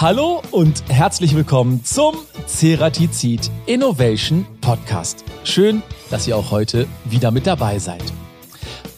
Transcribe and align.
Hallo 0.00 0.40
und 0.50 0.82
herzlich 0.88 1.36
willkommen 1.36 1.84
zum 1.84 2.16
Ceratizid 2.46 3.50
Innovation 3.66 4.46
Podcast. 4.62 5.26
Schön, 5.44 5.82
dass 6.08 6.26
ihr 6.26 6.38
auch 6.38 6.50
heute 6.50 6.86
wieder 7.04 7.30
mit 7.30 7.46
dabei 7.46 7.78
seid. 7.78 8.02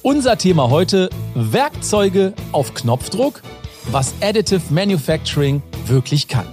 Unser 0.03 0.39
Thema 0.39 0.71
heute 0.71 1.11
Werkzeuge 1.35 2.35
auf 2.53 2.75
Knopfdruck, 2.75 3.43
was 3.91 4.15
Additive 4.21 4.63
Manufacturing 4.71 5.61
wirklich 5.87 6.29
kann. 6.29 6.47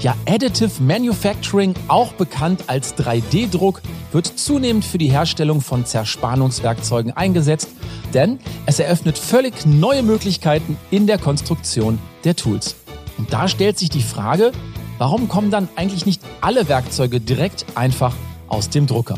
Ja, 0.00 0.16
Additive 0.26 0.82
Manufacturing, 0.82 1.74
auch 1.88 2.14
bekannt 2.14 2.64
als 2.68 2.96
3D-Druck, 2.96 3.82
wird 4.12 4.28
zunehmend 4.28 4.86
für 4.86 4.96
die 4.96 5.10
Herstellung 5.10 5.60
von 5.60 5.84
Zerspannungswerkzeugen 5.84 7.12
eingesetzt, 7.12 7.68
denn 8.14 8.38
es 8.64 8.80
eröffnet 8.80 9.18
völlig 9.18 9.66
neue 9.66 10.02
Möglichkeiten 10.02 10.78
in 10.90 11.06
der 11.06 11.18
Konstruktion 11.18 11.98
der 12.24 12.34
Tools. 12.34 12.74
Und 13.18 13.32
da 13.32 13.48
stellt 13.48 13.78
sich 13.78 13.90
die 13.90 14.02
Frage, 14.02 14.52
warum 14.96 15.28
kommen 15.28 15.50
dann 15.50 15.68
eigentlich 15.76 16.06
nicht 16.06 16.22
alle 16.40 16.68
Werkzeuge 16.68 17.20
direkt 17.20 17.66
einfach 17.74 18.14
aus 18.48 18.70
dem 18.70 18.86
Drucker? 18.86 19.16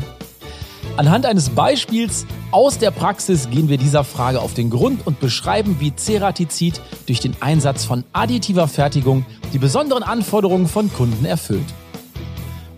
Anhand 0.97 1.25
eines 1.25 1.49
Beispiels 1.49 2.25
aus 2.51 2.77
der 2.77 2.91
Praxis 2.91 3.49
gehen 3.49 3.69
wir 3.69 3.77
dieser 3.77 4.03
Frage 4.03 4.41
auf 4.41 4.53
den 4.53 4.69
Grund 4.69 5.07
und 5.07 5.19
beschreiben, 5.19 5.77
wie 5.79 5.95
Ceratizid 5.95 6.81
durch 7.05 7.21
den 7.21 7.35
Einsatz 7.39 7.85
von 7.85 8.03
additiver 8.11 8.67
Fertigung 8.67 9.25
die 9.53 9.57
besonderen 9.57 10.03
Anforderungen 10.03 10.67
von 10.67 10.91
Kunden 10.91 11.23
erfüllt. 11.23 11.65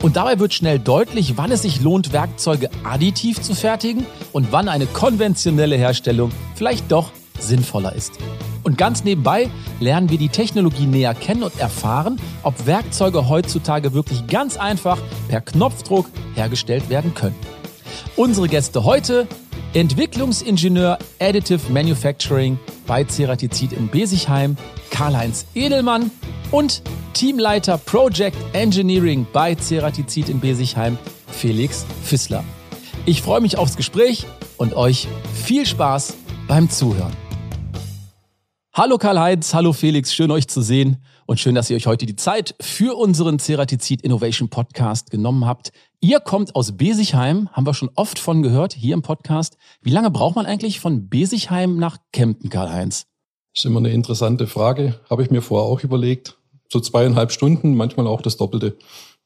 Und 0.04 0.18
dabei 0.18 0.38
wird 0.38 0.54
schnell 0.54 0.80
deutlich, 0.80 1.38
wann 1.38 1.52
es 1.52 1.62
sich 1.62 1.82
lohnt, 1.82 2.12
Werkzeuge 2.14 2.70
additiv 2.84 3.42
zu 3.42 3.56
fertigen 3.56 4.06
und 4.32 4.52
wann 4.52 4.68
eine 4.68 4.86
konventionelle 4.86 5.78
Herstellung 5.78 6.32
vielleicht 6.56 6.92
doch 6.92 7.12
sinnvoller 7.40 7.94
ist. 7.94 8.14
Und 8.64 8.78
ganz 8.78 9.04
nebenbei 9.04 9.50
lernen 9.80 10.10
wir 10.10 10.18
die 10.18 10.30
Technologie 10.30 10.86
näher 10.86 11.14
kennen 11.14 11.44
und 11.44 11.60
erfahren, 11.60 12.20
ob 12.44 12.66
Werkzeuge 12.66 13.28
heutzutage 13.30 13.94
wirklich 13.94 14.28
ganz 14.28 14.58
einfach 14.58 14.98
per 15.28 15.42
Knopfdruck 15.42 16.10
hergestellt 16.36 16.90
werden 16.90 17.14
können. 17.14 17.36
Unsere 18.16 18.48
Gäste 18.48 18.84
heute 18.84 19.28
Entwicklungsingenieur 19.74 21.00
Additive 21.20 21.72
Manufacturing 21.72 22.60
bei 22.86 23.04
Ceratizid 23.04 23.74
in 23.74 23.90
Besigheim, 23.90 24.56
Karl-Heinz 24.92 25.46
Edelmann 25.56 26.12
und 26.52 26.84
Teamleiter 27.14 27.80
Project 27.80 28.38
Engineering 28.54 29.26
bei 29.34 29.56
Ceratizid 29.56 30.30
in 30.30 30.40
Besigheim, 30.40 30.98
Felix 31.28 31.86
Fissler. 32.04 32.44
Ich 33.06 33.22
freue 33.22 33.42
mich 33.42 33.58
aufs 33.58 33.76
Gespräch 33.76 34.28
und 34.58 34.76
euch 34.76 35.08
viel 35.34 35.66
Spaß 35.66 36.14
beim 36.48 36.70
Zuhören. 36.70 37.23
Hallo 38.76 38.98
Karl-Heinz, 38.98 39.54
hallo 39.54 39.72
Felix, 39.72 40.16
schön 40.16 40.32
euch 40.32 40.48
zu 40.48 40.60
sehen 40.60 40.98
und 41.28 41.40
schön, 41.40 41.54
dass 41.54 41.70
ihr 41.70 41.76
euch 41.76 41.86
heute 41.86 42.08
die 42.08 42.16
Zeit 42.16 42.56
für 42.60 42.98
unseren 42.98 43.38
Ceratizid 43.38 44.02
Innovation 44.02 44.50
Podcast 44.50 45.12
genommen 45.12 45.46
habt. 45.46 45.72
Ihr 46.00 46.20
kommt 46.20 46.56
aus 46.56 46.76
Besigheim, 46.76 47.50
haben 47.52 47.68
wir 47.68 47.76
schon 47.76 47.92
oft 47.94 48.18
von 48.18 48.42
gehört 48.42 48.74
hier 48.74 48.96
im 48.96 49.04
Podcast. 49.04 49.58
Wie 49.84 49.92
lange 49.92 50.10
braucht 50.10 50.36
man 50.36 50.48
eigentlich 50.48 50.80
von 50.80 51.08
Besigheim 51.08 51.78
nach 51.78 51.98
Kempten, 52.14 52.50
Karl-Heinz? 52.50 53.06
Das 53.54 53.64
ist 53.64 53.66
immer 53.66 53.78
eine 53.78 53.92
interessante 53.92 54.48
Frage, 54.48 55.00
habe 55.08 55.22
ich 55.22 55.30
mir 55.30 55.44
vorher 55.44 55.70
auch 55.70 55.82
überlegt. 55.82 56.40
So 56.68 56.80
zweieinhalb 56.80 57.32
Stunden, 57.32 57.76
manchmal 57.76 58.08
auch 58.08 58.24
das 58.24 58.38
Doppelte. 58.38 58.80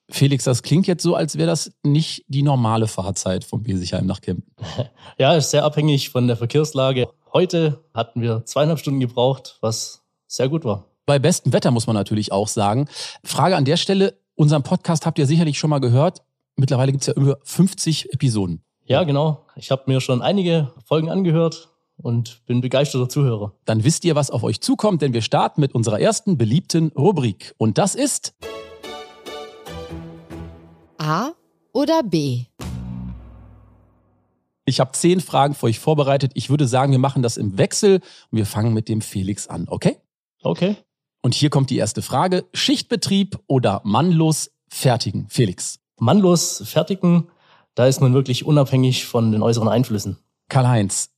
Felix, 0.09 0.45
das 0.45 0.63
klingt 0.63 0.87
jetzt 0.87 1.03
so, 1.03 1.15
als 1.15 1.37
wäre 1.37 1.47
das 1.47 1.71
nicht 1.83 2.23
die 2.27 2.41
normale 2.41 2.87
Fahrzeit 2.87 3.43
von 3.43 3.63
Besigheim 3.63 4.05
nach 4.05 4.21
Kempten. 4.21 4.53
Ja, 5.19 5.35
ist 5.35 5.49
sehr 5.49 5.63
abhängig 5.63 6.09
von 6.09 6.27
der 6.27 6.37
Verkehrslage. 6.37 7.09
Heute 7.33 7.83
hatten 7.93 8.21
wir 8.21 8.45
zweieinhalb 8.45 8.79
Stunden 8.79 8.99
gebraucht, 8.99 9.57
was 9.61 10.03
sehr 10.27 10.47
gut 10.47 10.63
war. 10.63 10.85
Bei 11.07 11.17
bestem 11.17 11.53
Wetter 11.53 11.71
muss 11.71 11.87
man 11.87 11.95
natürlich 11.95 12.31
auch 12.31 12.47
sagen. 12.47 12.87
Frage 13.23 13.55
an 13.55 13.65
der 13.65 13.77
Stelle, 13.77 14.19
unseren 14.35 14.61
Podcast 14.61 15.05
habt 15.05 15.17
ihr 15.17 15.25
sicherlich 15.25 15.57
schon 15.57 15.71
mal 15.71 15.79
gehört. 15.79 16.21
Mittlerweile 16.55 16.91
gibt 16.91 17.01
es 17.01 17.07
ja 17.07 17.13
über 17.13 17.39
50 17.43 18.13
Episoden. 18.13 18.61
Ja, 18.85 19.03
genau. 19.03 19.45
Ich 19.55 19.71
habe 19.71 19.83
mir 19.87 20.01
schon 20.01 20.21
einige 20.21 20.71
Folgen 20.85 21.09
angehört 21.09 21.69
und 21.97 22.45
bin 22.45 22.61
begeisterter 22.61 23.09
Zuhörer. 23.09 23.53
Dann 23.65 23.83
wisst 23.83 24.05
ihr, 24.05 24.15
was 24.15 24.29
auf 24.29 24.43
euch 24.43 24.61
zukommt, 24.61 25.01
denn 25.01 25.13
wir 25.13 25.21
starten 25.21 25.61
mit 25.61 25.73
unserer 25.73 25.99
ersten 25.99 26.37
beliebten 26.37 26.91
Rubrik. 26.95 27.55
Und 27.57 27.77
das 27.77 27.95
ist 27.95 28.35
A 31.07 31.31
oder 31.71 32.03
B? 32.03 32.47
Ich 34.65 34.81
habe 34.81 34.91
zehn 34.91 35.21
Fragen 35.21 35.53
für 35.53 35.67
euch 35.67 35.79
vorbereitet. 35.79 36.33
Ich 36.33 36.49
würde 36.49 36.67
sagen, 36.67 36.91
wir 36.91 36.99
machen 36.99 37.23
das 37.23 37.37
im 37.37 37.57
Wechsel 37.57 38.01
und 38.29 38.37
wir 38.37 38.45
fangen 38.45 38.73
mit 38.73 38.89
dem 38.89 38.99
Felix 38.99 39.47
an, 39.47 39.69
okay? 39.69 39.95
Okay. 40.43 40.75
Und 41.21 41.33
hier 41.33 41.49
kommt 41.49 41.69
die 41.69 41.77
erste 41.77 42.01
Frage. 42.01 42.43
Schichtbetrieb 42.53 43.39
oder 43.47 43.79
mannlos 43.85 44.51
fertigen? 44.67 45.27
Felix. 45.29 45.79
Mannlos 45.97 46.61
fertigen, 46.65 47.29
da 47.73 47.87
ist 47.87 48.01
man 48.01 48.13
wirklich 48.13 48.45
unabhängig 48.45 49.05
von 49.05 49.31
den 49.31 49.41
äußeren 49.41 49.69
Einflüssen. 49.69 50.17
Karl-Heinz. 50.49 51.11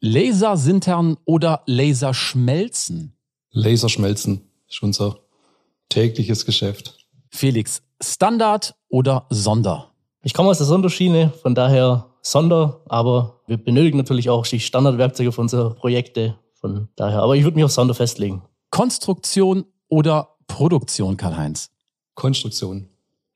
Lasersintern 0.00 1.18
oder 1.24 1.62
Laserschmelzen? 1.66 3.16
Laserschmelzen 3.52 4.50
ist 4.68 4.82
unser 4.82 5.20
tägliches 5.88 6.46
Geschäft. 6.46 6.98
Felix. 7.30 7.85
Standard 8.02 8.74
oder 8.88 9.26
Sonder? 9.30 9.92
Ich 10.22 10.34
komme 10.34 10.50
aus 10.50 10.58
der 10.58 10.66
Sonderschiene, 10.66 11.30
von 11.30 11.54
daher 11.54 12.06
Sonder, 12.20 12.80
aber 12.88 13.40
wir 13.46 13.56
benötigen 13.56 13.96
natürlich 13.96 14.28
auch 14.28 14.46
die 14.46 14.60
Standardwerkzeuge 14.60 15.32
für 15.32 15.40
unsere 15.40 15.74
Projekte. 15.74 16.36
Von 16.54 16.88
daher, 16.96 17.22
aber 17.22 17.36
ich 17.36 17.44
würde 17.44 17.54
mich 17.54 17.64
auf 17.64 17.70
Sonder 17.70 17.94
festlegen. 17.94 18.42
Konstruktion 18.70 19.64
oder 19.88 20.36
Produktion, 20.46 21.16
Karl-Heinz? 21.16 21.70
Konstruktion. 22.14 22.88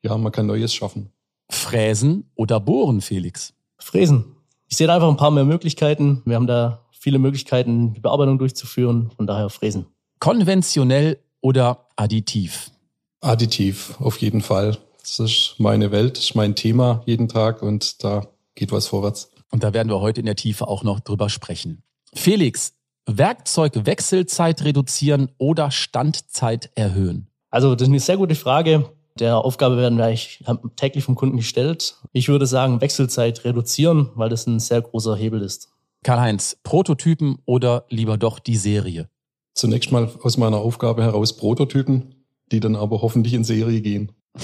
Ja, 0.03 0.17
man 0.17 0.31
kann 0.31 0.47
Neues 0.47 0.73
schaffen. 0.73 1.11
Fräsen 1.49 2.29
oder 2.35 2.59
Bohren, 2.59 3.01
Felix? 3.01 3.53
Fräsen. 3.77 4.35
Ich 4.67 4.77
sehe 4.77 4.87
da 4.87 4.95
einfach 4.95 5.09
ein 5.09 5.17
paar 5.17 5.31
mehr 5.31 5.45
Möglichkeiten. 5.45 6.21
Wir 6.25 6.35
haben 6.35 6.47
da 6.47 6.85
viele 6.91 7.19
Möglichkeiten, 7.19 7.93
die 7.93 7.99
Bearbeitung 7.99 8.37
durchzuführen. 8.37 9.11
Von 9.15 9.27
daher 9.27 9.49
Fräsen. 9.49 9.85
Konventionell 10.19 11.19
oder 11.41 11.87
additiv? 11.95 12.71
Additiv, 13.21 13.95
auf 13.99 14.17
jeden 14.17 14.41
Fall. 14.41 14.77
Das 14.99 15.19
ist 15.19 15.55
meine 15.57 15.91
Welt, 15.91 16.17
das 16.17 16.25
ist 16.25 16.35
mein 16.35 16.55
Thema 16.55 17.03
jeden 17.05 17.27
Tag 17.27 17.61
und 17.61 18.03
da 18.03 18.27
geht 18.55 18.71
was 18.71 18.87
vorwärts. 18.87 19.31
Und 19.51 19.63
da 19.63 19.73
werden 19.73 19.89
wir 19.89 20.01
heute 20.01 20.19
in 20.19 20.25
der 20.25 20.35
Tiefe 20.35 20.67
auch 20.67 20.83
noch 20.83 20.99
drüber 20.99 21.29
sprechen. 21.29 21.83
Felix, 22.13 22.73
Werkzeugwechselzeit 23.05 24.63
reduzieren 24.63 25.29
oder 25.37 25.71
Standzeit 25.71 26.71
erhöhen? 26.75 27.27
Also 27.49 27.75
das 27.75 27.83
ist 27.83 27.91
eine 27.91 27.99
sehr 27.99 28.17
gute 28.17 28.35
Frage. 28.35 28.89
Der 29.19 29.37
Aufgabe 29.37 29.77
werden 29.77 29.97
wir 29.97 30.05
eigentlich 30.05 30.43
täglich 30.77 31.03
vom 31.03 31.15
Kunden 31.15 31.37
gestellt. 31.37 31.95
Ich 32.13 32.29
würde 32.29 32.45
sagen, 32.45 32.79
Wechselzeit 32.79 33.43
reduzieren, 33.43 34.09
weil 34.15 34.29
das 34.29 34.47
ein 34.47 34.59
sehr 34.59 34.81
großer 34.81 35.15
Hebel 35.15 35.41
ist. 35.41 35.69
Karl-Heinz, 36.03 36.57
Prototypen 36.63 37.39
oder 37.45 37.85
lieber 37.89 38.17
doch 38.17 38.39
die 38.39 38.55
Serie? 38.55 39.09
Zunächst 39.53 39.91
mal 39.91 40.09
aus 40.23 40.37
meiner 40.37 40.57
Aufgabe 40.57 41.03
heraus 41.03 41.35
Prototypen, 41.35 42.20
die 42.51 42.59
dann 42.59 42.75
aber 42.75 43.01
hoffentlich 43.01 43.33
in 43.33 43.43
Serie 43.43 43.81
gehen. 43.81 44.11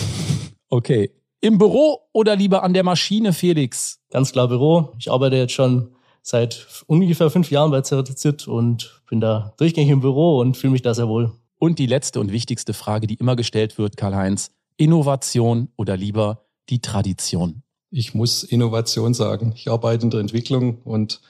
Okay. 0.70 1.12
Im 1.40 1.60
Büro 1.60 2.02
oder 2.12 2.36
lieber 2.36 2.62
an 2.62 2.74
der 2.74 2.84
Maschine, 2.84 3.32
Felix? 3.32 4.02
Ganz 4.10 4.34
klar 4.34 4.50
Büro. 4.50 4.90
Ich 5.00 5.10
arbeite 5.10 5.38
jetzt 5.38 5.54
schon 5.54 5.96
seit 6.22 6.68
ungefähr 6.88 7.30
fünf 7.30 7.52
Jahren 7.52 7.72
bei 7.72 7.82
Ceratizid 7.82 8.50
und 8.50 9.02
bin 9.10 9.22
da 9.22 9.54
durchgängig 9.56 9.92
im 9.92 10.02
Büro 10.02 10.40
und 10.40 10.58
fühle 10.58 10.72
mich 10.72 10.82
da 10.82 10.94
sehr 10.94 11.08
wohl. 11.08 11.32
Und 11.58 11.80
die 11.80 11.86
letzte 11.86 12.20
und 12.20 12.34
wichtigste 12.34 12.74
Frage, 12.74 13.08
die 13.08 13.16
immer 13.16 13.38
gestellt 13.38 13.78
wird, 13.78 13.96
Karl-Heinz. 13.96 14.52
Innovation 14.76 15.70
oder 15.78 15.96
lieber 15.96 16.46
die 16.70 16.82
Tradition? 16.82 17.64
Ich 17.90 18.14
muss 18.14 18.44
Innovation 18.44 19.14
sagen. 19.14 19.54
Ich 19.56 19.72
arbeite 19.72 20.04
in 20.04 20.10
der 20.10 20.20
Entwicklung 20.20 20.82
und 20.84 21.22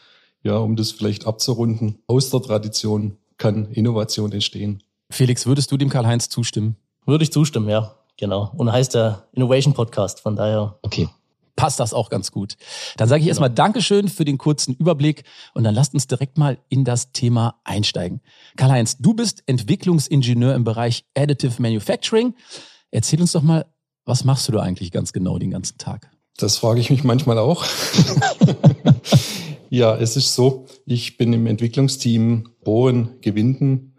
ja, 0.42 0.57
um 0.57 0.75
das 0.75 0.92
vielleicht 0.92 1.28
abzurunden, 1.28 2.00
aus 2.07 2.30
der 2.30 2.42
Tradition 2.42 3.18
kann 3.38 3.72
Innovation 3.72 4.31
entstehen. 4.31 4.81
Felix, 5.09 5.45
würdest 5.45 5.71
du 5.71 5.77
dem 5.77 5.89
Karl-Heinz 5.89 6.30
zustimmen? 6.30 6.75
Würde 7.06 7.24
ich 7.24 7.31
zustimmen, 7.31 7.69
ja. 7.69 7.95
Genau. 8.18 8.51
Und 8.57 8.71
heißt 8.71 8.95
der 8.95 9.27
Innovation 9.31 9.74
Podcast. 9.74 10.21
Von 10.21 10.36
daher. 10.36 10.77
Okay. 10.81 11.07
Passt 11.56 11.80
das 11.80 11.94
auch 11.94 12.09
ganz 12.09 12.31
gut. 12.31 12.56
Dann 12.98 13.07
sage 13.07 13.21
ich 13.21 13.27
erstmal 13.27 13.50
genau. 13.50 13.63
Dankeschön 13.63 14.09
für 14.09 14.25
den 14.25 14.38
kurzen 14.38 14.75
Überblick 14.75 15.24
und 15.54 15.63
dann 15.63 15.74
lasst 15.74 15.94
uns 15.94 16.06
direkt 16.06 16.38
mal 16.38 16.59
in 16.69 16.83
das 16.83 17.13
Thema 17.13 17.59
einsteigen. 17.63 18.21
Karl-Heinz, 18.57 18.98
du 18.98 19.13
bist 19.13 19.44
Entwicklungsingenieur 19.48 20.54
im 20.54 20.63
Bereich 20.63 21.06
Additive 21.15 21.60
Manufacturing. 21.62 22.36
Erzähl 22.92 23.21
uns 23.21 23.31
doch 23.31 23.42
mal, 23.42 23.65
was 24.06 24.24
machst 24.24 24.48
du 24.48 24.51
da 24.51 24.62
eigentlich 24.62 24.92
ganz 24.92 25.13
genau 25.13 25.39
den 25.39 25.51
ganzen 25.51 25.77
Tag? 25.77 26.12
Das 26.38 26.57
frage 26.57 26.80
ich 26.80 26.89
mich 26.92 27.03
manchmal 27.03 27.39
auch. 27.39 27.65
ja, 29.69 29.95
es 29.98 30.15
ist 30.15 30.36
so, 30.36 30.68
ich 30.86 31.18
bin 31.18 31.33
im 31.33 31.48
Entwicklungsteam 31.48 32.50
Bohren, 32.63 33.19
Gewinden 33.21 33.97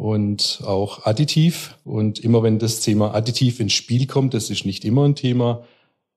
und 0.00 0.62
auch 0.64 1.04
additiv. 1.04 1.76
Und 1.84 2.20
immer 2.20 2.42
wenn 2.42 2.58
das 2.58 2.80
Thema 2.80 3.14
additiv 3.14 3.60
ins 3.60 3.74
Spiel 3.74 4.06
kommt, 4.06 4.32
das 4.32 4.48
ist 4.48 4.64
nicht 4.64 4.86
immer 4.86 5.04
ein 5.04 5.14
Thema, 5.14 5.62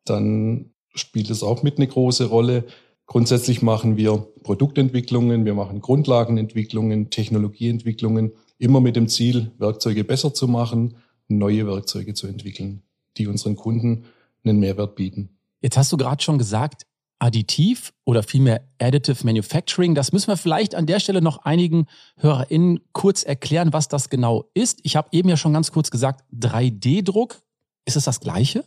dann 0.06 0.72
spielt 0.96 1.30
es 1.30 1.44
auch 1.44 1.64
mit 1.64 1.78
eine 1.78 1.88
große 1.88 2.28
Rolle. 2.28 2.64
Grundsätzlich 3.08 3.62
machen 3.62 3.98
wir 3.98 4.26
Produktentwicklungen, 4.44 5.44
wir 5.44 5.54
machen 5.54 5.82
Grundlagenentwicklungen, 5.82 7.10
Technologieentwicklungen 7.10 8.32
immer 8.58 8.80
mit 8.80 8.96
dem 8.96 9.10
Ziel, 9.10 9.52
Werkzeuge 9.58 10.06
besser 10.06 10.34
zu 10.34 10.48
machen, 10.48 10.96
neue 11.28 11.68
Werkzeuge 11.68 12.14
zu 12.14 12.28
entwickeln, 12.28 12.84
die 13.18 13.28
unseren 13.28 13.58
Kunden 13.58 14.06
einen 14.46 14.60
Mehrwert 14.60 14.96
bieten. 14.96 15.38
Jetzt 15.60 15.76
hast 15.76 15.92
du 15.92 15.98
gerade 15.98 16.24
schon 16.24 16.38
gesagt, 16.38 16.86
Additiv 17.24 17.94
oder 18.04 18.22
vielmehr 18.22 18.68
Additive 18.82 19.26
Manufacturing. 19.26 19.96
Das 19.96 20.12
müssen 20.12 20.28
wir 20.28 20.36
vielleicht 20.36 20.76
an 20.76 20.86
der 20.86 21.00
Stelle 21.00 21.22
noch 21.22 21.38
einigen 21.46 21.88
HörerInnen 22.18 22.82
kurz 22.92 23.24
erklären, 23.24 23.72
was 23.72 23.88
das 23.88 24.10
genau 24.10 24.50
ist. 24.54 24.82
Ich 24.84 24.98
habe 24.98 25.08
eben 25.14 25.30
ja 25.30 25.38
schon 25.38 25.54
ganz 25.54 25.72
kurz 25.72 25.90
gesagt, 25.90 26.26
3D-Druck. 26.38 27.38
Ist 27.86 27.96
es 27.96 28.04
das 28.04 28.20
Gleiche? 28.20 28.66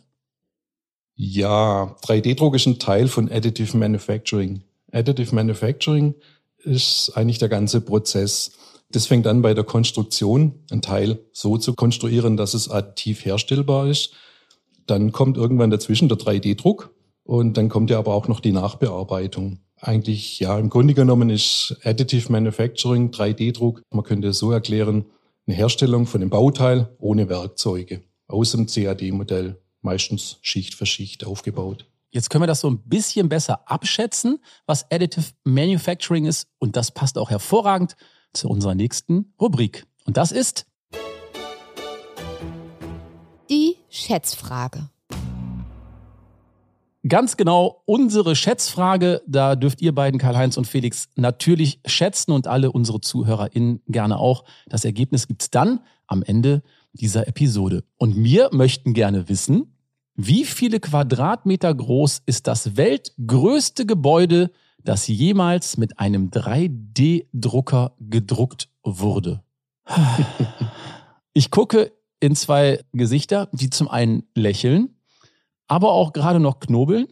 Ja, 1.13 1.95
3D-Druck 2.01 2.55
ist 2.55 2.65
ein 2.65 2.79
Teil 2.79 3.07
von 3.07 3.31
Additive 3.31 3.77
Manufacturing. 3.77 4.63
Additive 4.91 5.35
Manufacturing 5.35 6.15
ist 6.57 7.11
eigentlich 7.13 7.37
der 7.37 7.49
ganze 7.49 7.79
Prozess. 7.79 8.53
Das 8.89 9.05
fängt 9.05 9.27
an 9.27 9.43
bei 9.43 9.53
der 9.53 9.65
Konstruktion, 9.65 10.63
ein 10.71 10.81
Teil 10.81 11.19
so 11.31 11.59
zu 11.59 11.75
konstruieren, 11.75 12.37
dass 12.37 12.55
es 12.55 12.71
additiv 12.71 13.23
herstellbar 13.23 13.85
ist. 13.85 14.13
Dann 14.87 15.11
kommt 15.11 15.37
irgendwann 15.37 15.69
dazwischen 15.69 16.09
der 16.09 16.17
3D-Druck 16.17 16.96
und 17.27 17.57
dann 17.57 17.67
kommt 17.67 17.89
ja 17.89 17.99
aber 17.99 18.13
auch 18.13 18.29
noch 18.29 18.39
die 18.39 18.53
Nachbearbeitung. 18.53 19.59
Eigentlich, 19.79 20.39
ja, 20.39 20.57
im 20.57 20.69
Grunde 20.69 20.93
genommen 20.93 21.29
ist 21.29 21.77
Additive 21.83 22.31
Manufacturing, 22.31 23.11
3D-Druck, 23.11 23.81
man 23.91 24.05
könnte 24.05 24.29
es 24.29 24.39
so 24.39 24.51
erklären, 24.51 25.05
eine 25.45 25.55
Herstellung 25.55 26.07
von 26.07 26.21
einem 26.21 26.29
Bauteil 26.29 26.95
ohne 26.99 27.27
Werkzeuge 27.27 28.01
aus 28.27 28.51
dem 28.51 28.65
CAD-Modell, 28.65 29.61
meistens 29.81 30.39
Schicht 30.41 30.73
für 30.73 30.85
Schicht 30.85 31.25
aufgebaut. 31.25 31.85
Jetzt 32.11 32.29
können 32.29 32.43
wir 32.43 32.47
das 32.47 32.61
so 32.61 32.69
ein 32.69 32.79
bisschen 32.79 33.27
besser 33.27 33.69
abschätzen, 33.69 34.39
was 34.65 34.89
Additive 34.89 35.31
Manufacturing 35.43 36.25
ist. 36.25 36.47
Und 36.59 36.77
das 36.77 36.91
passt 36.91 37.17
auch 37.17 37.29
hervorragend 37.29 37.97
zu 38.31 38.47
unserer 38.47 38.73
nächsten 38.73 39.33
Rubrik. 39.39 39.85
Und 40.05 40.15
das 40.15 40.31
ist 40.31 40.65
die 43.49 43.75
Schätzfrage. 43.89 44.89
Ganz 47.07 47.37
genau 47.37 47.83
unsere 47.85 48.35
Schätzfrage. 48.35 49.21
Da 49.27 49.55
dürft 49.55 49.81
ihr 49.81 49.93
beiden, 49.93 50.19
Karl-Heinz 50.19 50.57
und 50.57 50.65
Felix, 50.65 51.09
natürlich 51.15 51.79
schätzen 51.85 52.31
und 52.31 52.47
alle 52.47 52.71
unsere 52.71 53.01
ZuhörerInnen 53.01 53.81
gerne 53.87 54.17
auch. 54.17 54.43
Das 54.67 54.83
Ergebnis 54.83 55.27
gibt's 55.27 55.49
dann 55.49 55.81
am 56.07 56.23
Ende 56.23 56.63
dieser 56.93 57.27
Episode. 57.27 57.83
Und 57.97 58.23
wir 58.23 58.49
möchten 58.51 58.93
gerne 58.93 59.29
wissen, 59.29 59.77
wie 60.15 60.45
viele 60.45 60.79
Quadratmeter 60.79 61.73
groß 61.73 62.23
ist 62.25 62.47
das 62.47 62.75
weltgrößte 62.75 63.85
Gebäude, 63.85 64.49
das 64.83 65.07
jemals 65.07 65.77
mit 65.77 65.99
einem 65.99 66.29
3D-Drucker 66.29 67.95
gedruckt 67.99 68.69
wurde? 68.83 69.43
Ich 71.33 71.51
gucke 71.51 71.91
in 72.19 72.35
zwei 72.35 72.83
Gesichter, 72.93 73.47
die 73.51 73.69
zum 73.69 73.87
einen 73.89 74.23
lächeln 74.33 74.96
aber 75.67 75.91
auch 75.91 76.13
gerade 76.13 76.39
noch 76.39 76.59
knobeln. 76.59 77.07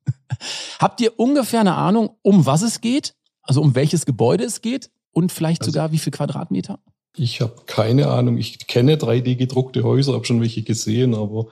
Habt 0.78 1.00
ihr 1.00 1.18
ungefähr 1.18 1.60
eine 1.60 1.74
Ahnung, 1.74 2.10
um 2.22 2.46
was 2.46 2.62
es 2.62 2.80
geht? 2.80 3.14
Also 3.42 3.62
um 3.62 3.74
welches 3.74 4.06
Gebäude 4.06 4.44
es 4.44 4.60
geht 4.60 4.90
und 5.12 5.32
vielleicht 5.32 5.62
also, 5.62 5.72
sogar 5.72 5.92
wie 5.92 5.98
viel 5.98 6.12
Quadratmeter? 6.12 6.80
Ich 7.16 7.40
habe 7.40 7.62
keine 7.66 8.08
Ahnung. 8.08 8.36
Ich 8.38 8.66
kenne 8.66 8.96
3D 8.96 9.36
gedruckte 9.36 9.82
Häuser, 9.82 10.12
habe 10.12 10.26
schon 10.26 10.40
welche 10.40 10.62
gesehen, 10.62 11.14
aber 11.14 11.46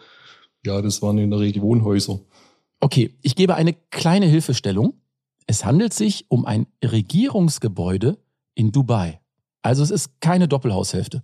ja, 0.67 0.83
das 0.83 1.03
waren 1.03 1.19
in 1.19 1.31
der 1.31 1.41
Regel 1.41 1.63
Wohnhäuser. 1.63 2.21
Okay, 2.81 3.15
ich 3.23 3.37
gebe 3.37 3.55
eine 3.55 3.75
kleine 3.91 4.27
Hilfestellung. 4.27 4.95
Es 5.47 5.65
handelt 5.65 5.95
sich 5.95 6.27
um 6.29 6.45
ein 6.45 6.67
Regierungsgebäude 6.83 8.19
in 8.55 8.73
Dubai. 8.73 9.21
Also 9.63 9.83
es 9.83 9.91
ist 9.91 10.21
keine 10.21 10.49
Doppelhaushälfte. 10.49 11.23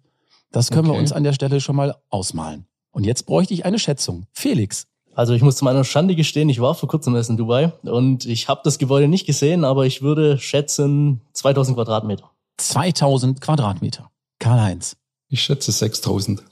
Das 0.50 0.70
können 0.70 0.88
okay. 0.88 0.96
wir 0.96 1.00
uns 1.00 1.12
an 1.12 1.24
der 1.24 1.32
Stelle 1.32 1.60
schon 1.60 1.76
mal 1.76 1.96
ausmalen. 2.08 2.66
Und 2.90 3.04
jetzt 3.04 3.26
bräuchte 3.26 3.54
ich 3.54 3.64
eine 3.64 3.78
Schätzung. 3.78 4.26
Felix, 4.32 4.86
also 5.20 5.34
ich 5.34 5.42
muss 5.42 5.56
zu 5.56 5.66
meiner 5.66 5.84
Schande 5.84 6.16
gestehen, 6.16 6.48
ich 6.48 6.62
war 6.62 6.74
vor 6.74 6.88
kurzem 6.88 7.14
erst 7.14 7.28
in 7.28 7.36
Dubai 7.36 7.74
und 7.82 8.24
ich 8.24 8.48
habe 8.48 8.62
das 8.64 8.78
Gebäude 8.78 9.06
nicht 9.06 9.26
gesehen, 9.26 9.66
aber 9.66 9.84
ich 9.84 10.00
würde 10.00 10.38
schätzen 10.38 11.20
2000 11.34 11.76
Quadratmeter. 11.76 12.30
2000 12.56 13.38
Quadratmeter. 13.38 14.10
Karl-Heinz. 14.38 14.96
Ich 15.28 15.42
schätze 15.42 15.72
6000. 15.72 16.42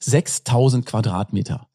6000 0.00 0.84
Quadratmeter. 0.84 1.68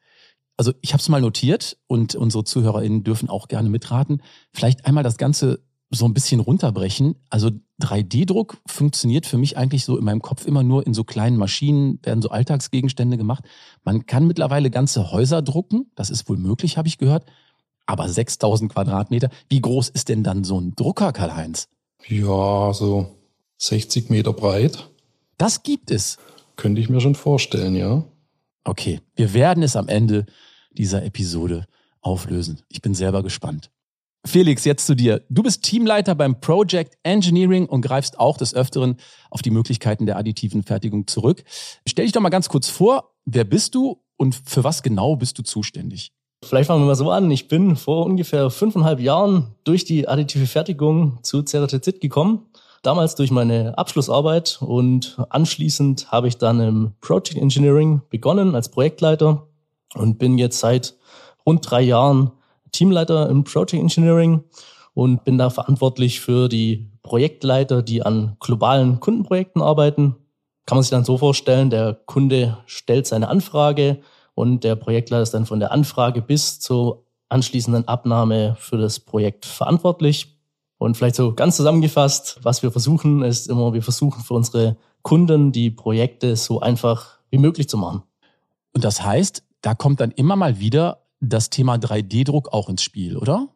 Also 0.57 0.73
ich 0.81 0.91
habe 0.91 0.99
es 0.99 1.07
mal 1.07 1.21
notiert 1.21 1.77
und 1.87 2.15
unsere 2.15 2.43
ZuhörerInnen 2.43 3.05
dürfen 3.05 3.29
auch 3.29 3.47
gerne 3.47 3.69
mitraten. 3.69 4.21
Vielleicht 4.51 4.85
einmal 4.85 5.05
das 5.05 5.17
Ganze 5.17 5.63
so 5.89 6.03
ein 6.03 6.13
bisschen 6.13 6.41
runterbrechen. 6.41 7.15
Also 7.29 7.51
3D-Druck 7.81 8.57
funktioniert 8.65 9.25
für 9.25 9.37
mich 9.37 9.57
eigentlich 9.57 9.83
so 9.85 9.97
in 9.97 10.05
meinem 10.05 10.21
Kopf 10.21 10.45
immer 10.45 10.63
nur 10.63 10.85
in 10.85 10.93
so 10.93 11.03
kleinen 11.03 11.37
Maschinen, 11.37 11.99
werden 12.03 12.21
so 12.21 12.29
Alltagsgegenstände 12.29 13.17
gemacht. 13.17 13.43
Man 13.83 14.05
kann 14.05 14.27
mittlerweile 14.27 14.69
ganze 14.69 15.11
Häuser 15.11 15.41
drucken. 15.41 15.91
Das 15.95 16.09
ist 16.09 16.29
wohl 16.29 16.37
möglich, 16.37 16.77
habe 16.77 16.87
ich 16.87 16.97
gehört. 16.97 17.25
Aber 17.85 18.07
6000 18.07 18.71
Quadratmeter. 18.71 19.29
Wie 19.49 19.61
groß 19.61 19.89
ist 19.89 20.09
denn 20.09 20.23
dann 20.23 20.43
so 20.43 20.59
ein 20.59 20.75
Drucker, 20.75 21.11
Karl-Heinz? 21.11 21.67
Ja, 22.07 22.73
so 22.73 23.15
60 23.57 24.09
Meter 24.09 24.33
breit. 24.33 24.89
Das 25.37 25.63
gibt 25.63 25.91
es. 25.91 26.17
Könnte 26.55 26.81
ich 26.81 26.89
mir 26.89 27.01
schon 27.01 27.15
vorstellen, 27.15 27.75
ja. 27.75 28.03
Okay, 28.63 29.01
wir 29.15 29.33
werden 29.33 29.63
es 29.63 29.75
am 29.75 29.87
Ende 29.87 30.25
dieser 30.71 31.03
Episode 31.03 31.65
auflösen. 32.01 32.61
Ich 32.69 32.81
bin 32.81 32.93
selber 32.93 33.23
gespannt. 33.23 33.71
Felix, 34.25 34.65
jetzt 34.65 34.85
zu 34.85 34.95
dir. 34.95 35.23
Du 35.29 35.41
bist 35.41 35.63
Teamleiter 35.63 36.13
beim 36.13 36.39
Project 36.39 36.97
Engineering 37.03 37.65
und 37.65 37.81
greifst 37.81 38.19
auch 38.19 38.37
des 38.37 38.53
Öfteren 38.53 38.97
auf 39.31 39.41
die 39.41 39.49
Möglichkeiten 39.49 40.05
der 40.05 40.17
additiven 40.17 40.63
Fertigung 40.63 41.07
zurück. 41.07 41.43
Stell 41.87 42.05
dich 42.05 42.11
doch 42.11 42.21
mal 42.21 42.29
ganz 42.29 42.47
kurz 42.47 42.69
vor, 42.69 43.15
wer 43.25 43.43
bist 43.43 43.73
du 43.73 44.01
und 44.17 44.35
für 44.45 44.63
was 44.63 44.83
genau 44.83 45.15
bist 45.15 45.39
du 45.39 45.43
zuständig? 45.43 46.13
Vielleicht 46.43 46.67
fangen 46.67 46.83
wir 46.83 46.87
mal 46.87 46.95
so 46.95 47.09
an. 47.09 47.29
Ich 47.31 47.47
bin 47.47 47.75
vor 47.75 48.05
ungefähr 48.05 48.49
fünfeinhalb 48.49 48.99
Jahren 48.99 49.55
durch 49.63 49.85
die 49.85 50.07
additive 50.07 50.47
Fertigung 50.47 51.19
zu 51.23 51.43
Ceratizid 51.43 51.99
gekommen. 51.99 52.45
Damals 52.83 53.15
durch 53.15 53.29
meine 53.29 53.77
Abschlussarbeit 53.77 54.59
und 54.61 55.17
anschließend 55.29 56.11
habe 56.11 56.27
ich 56.27 56.37
dann 56.37 56.59
im 56.59 56.93
Project 56.99 57.37
Engineering 57.37 58.01
begonnen 58.09 58.55
als 58.55 58.69
Projektleiter 58.69 59.47
und 59.93 60.17
bin 60.17 60.39
jetzt 60.39 60.59
seit 60.59 60.95
rund 61.45 61.69
drei 61.69 61.81
Jahren 61.81 62.31
Teamleiter 62.71 63.29
im 63.29 63.43
Project 63.43 63.73
Engineering 63.73 64.43
und 64.93 65.23
bin 65.23 65.37
da 65.37 65.49
verantwortlich 65.49 66.19
für 66.19 66.49
die 66.49 66.91
Projektleiter, 67.03 67.81
die 67.81 68.03
an 68.03 68.37
globalen 68.39 68.99
Kundenprojekten 68.99 69.61
arbeiten. 69.61 70.15
Kann 70.65 70.77
man 70.77 70.83
sich 70.83 70.91
dann 70.91 71.05
so 71.05 71.17
vorstellen, 71.17 71.69
der 71.69 71.93
Kunde 71.93 72.57
stellt 72.65 73.07
seine 73.07 73.29
Anfrage 73.29 74.01
und 74.35 74.63
der 74.63 74.75
Projektleiter 74.75 75.23
ist 75.23 75.33
dann 75.33 75.45
von 75.45 75.59
der 75.59 75.71
Anfrage 75.71 76.21
bis 76.21 76.59
zur 76.59 77.05
anschließenden 77.29 77.87
Abnahme 77.87 78.55
für 78.59 78.77
das 78.77 78.99
Projekt 78.99 79.45
verantwortlich. 79.45 80.37
Und 80.77 80.97
vielleicht 80.97 81.15
so 81.15 81.33
ganz 81.33 81.57
zusammengefasst, 81.57 82.39
was 82.41 82.63
wir 82.63 82.71
versuchen, 82.71 83.21
ist 83.21 83.47
immer, 83.47 83.73
wir 83.73 83.83
versuchen 83.83 84.23
für 84.23 84.33
unsere 84.33 84.77
Kunden 85.03 85.51
die 85.51 85.69
Projekte 85.69 86.35
so 86.35 86.59
einfach 86.59 87.19
wie 87.29 87.37
möglich 87.37 87.69
zu 87.69 87.77
machen. 87.77 88.03
Und 88.73 88.83
das 88.83 89.03
heißt, 89.03 89.43
da 89.61 89.75
kommt 89.75 89.99
dann 89.99 90.11
immer 90.11 90.35
mal 90.35 90.59
wieder 90.59 91.00
das 91.21 91.49
Thema 91.49 91.75
3D-Druck 91.75 92.51
auch 92.51 92.67
ins 92.67 92.83
Spiel, 92.83 93.15
oder? 93.15 93.47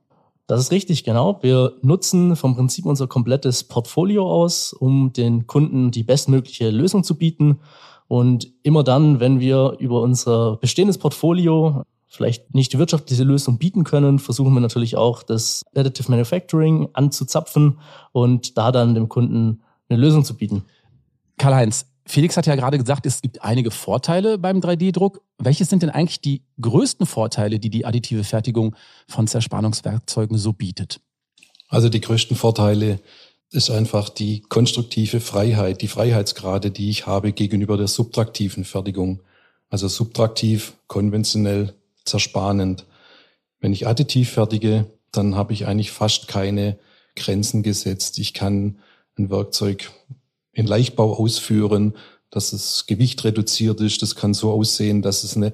Das 0.47 0.61
ist 0.61 0.71
richtig, 0.71 1.03
genau. 1.03 1.39
Wir 1.41 1.73
nutzen 1.81 2.35
vom 2.35 2.55
Prinzip 2.55 2.85
unser 2.85 3.07
komplettes 3.07 3.63
Portfolio 3.63 4.31
aus, 4.31 4.73
um 4.73 5.11
den 5.11 5.47
Kunden 5.47 5.89
die 5.89 6.03
bestmögliche 6.03 6.69
Lösung 6.69 7.03
zu 7.03 7.17
bieten. 7.17 7.59
Und 8.07 8.53
immer 8.61 8.83
dann, 8.83 9.19
wenn 9.19 9.39
wir 9.39 9.77
über 9.79 10.01
unser 10.01 10.57
bestehendes 10.57 10.99
Portfolio 10.99 11.83
vielleicht 12.07 12.53
nicht 12.53 12.71
die 12.71 12.77
wirtschaftliche 12.77 13.23
Lösung 13.23 13.57
bieten 13.57 13.83
können, 13.83 14.19
versuchen 14.19 14.53
wir 14.53 14.61
natürlich 14.61 14.95
auch 14.95 15.23
das 15.23 15.63
Additive 15.75 16.11
Manufacturing 16.11 16.89
anzuzapfen 16.93 17.79
und 18.11 18.57
da 18.57 18.71
dann 18.71 18.93
dem 18.93 19.09
Kunden 19.09 19.63
eine 19.89 19.99
Lösung 19.99 20.23
zu 20.23 20.37
bieten. 20.37 20.63
Karl-Heinz, 21.37 21.87
Felix 22.07 22.37
hat 22.37 22.45
ja 22.45 22.55
gerade 22.55 22.77
gesagt, 22.77 23.05
es 23.05 23.21
gibt 23.21 23.41
einige 23.41 23.71
Vorteile 23.71 24.37
beim 24.37 24.59
3D-Druck. 24.59 25.21
Welche 25.39 25.65
sind 25.65 25.81
denn 25.81 25.89
eigentlich 25.89 26.21
die 26.21 26.43
größten 26.61 27.05
Vorteile, 27.07 27.59
die 27.59 27.71
die 27.71 27.85
additive 27.85 28.23
Fertigung 28.23 28.75
von 29.07 29.27
Zerspannungswerkzeugen 29.27 30.37
so 30.37 30.53
bietet? 30.53 31.01
Also 31.67 31.89
die 31.89 32.01
größten 32.01 32.37
Vorteile 32.37 32.99
ist 33.51 33.71
einfach 33.71 34.09
die 34.09 34.41
konstruktive 34.41 35.19
Freiheit, 35.19 35.81
die 35.81 35.87
Freiheitsgrade, 35.87 36.71
die 36.71 36.89
ich 36.89 37.07
habe 37.07 37.31
gegenüber 37.31 37.75
der 37.75 37.87
subtraktiven 37.87 38.65
Fertigung. 38.65 39.21
Also 39.69 39.87
subtraktiv, 39.87 40.73
konventionell, 40.87 41.73
zerspannend. 42.03 42.85
Wenn 43.59 43.73
ich 43.73 43.87
additiv 43.87 44.29
fertige, 44.29 44.85
dann 45.11 45.35
habe 45.35 45.53
ich 45.53 45.65
eigentlich 45.65 45.91
fast 45.91 46.27
keine 46.27 46.77
Grenzen 47.15 47.63
gesetzt. 47.63 48.19
Ich 48.19 48.33
kann 48.33 48.77
ein 49.17 49.29
Werkzeug 49.29 49.91
in 50.55 50.65
Leichtbau 50.65 51.15
ausführen, 51.17 51.93
dass 52.31 52.51
das 52.51 52.87
Gewicht 52.87 53.23
reduziert 53.23 53.79
ist. 53.81 54.01
Das 54.01 54.15
kann 54.15 54.33
so 54.33 54.51
aussehen, 54.51 55.03
dass 55.03 55.23
es 55.23 55.35
eine 55.35 55.53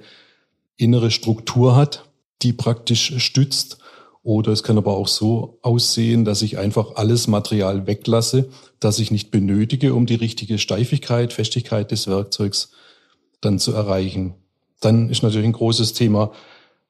innere 0.77 1.12
Struktur 1.12 1.75
hat, 1.75 2.10
die 2.41 2.53
praktisch 2.53 3.13
stützt 3.17 3.77
Oder 4.24 4.51
es 4.51 4.62
kann 4.62 4.77
aber 4.77 4.96
auch 4.96 5.08
so 5.08 5.58
aussehen, 5.63 6.25
dass 6.25 6.43
ich 6.43 6.60
einfach 6.60 6.96
alles 6.96 7.27
Material 7.27 7.88
weglasse, 7.88 8.50
das 8.79 9.00
ich 9.00 9.10
nicht 9.10 9.31
benötige, 9.31 9.96
um 9.96 10.05
die 10.05 10.15
richtige 10.15 10.60
Steifigkeit, 10.60 11.34
Festigkeit 11.34 11.89
des 11.89 12.08
Werkzeugs 12.08 12.72
dann 13.41 13.58
zu 13.58 13.74
erreichen. 13.74 14.36
Dann 14.79 15.10
ist 15.10 15.24
natürlich 15.24 15.48
ein 15.48 15.53
großes 15.53 15.93
Thema, 15.93 16.31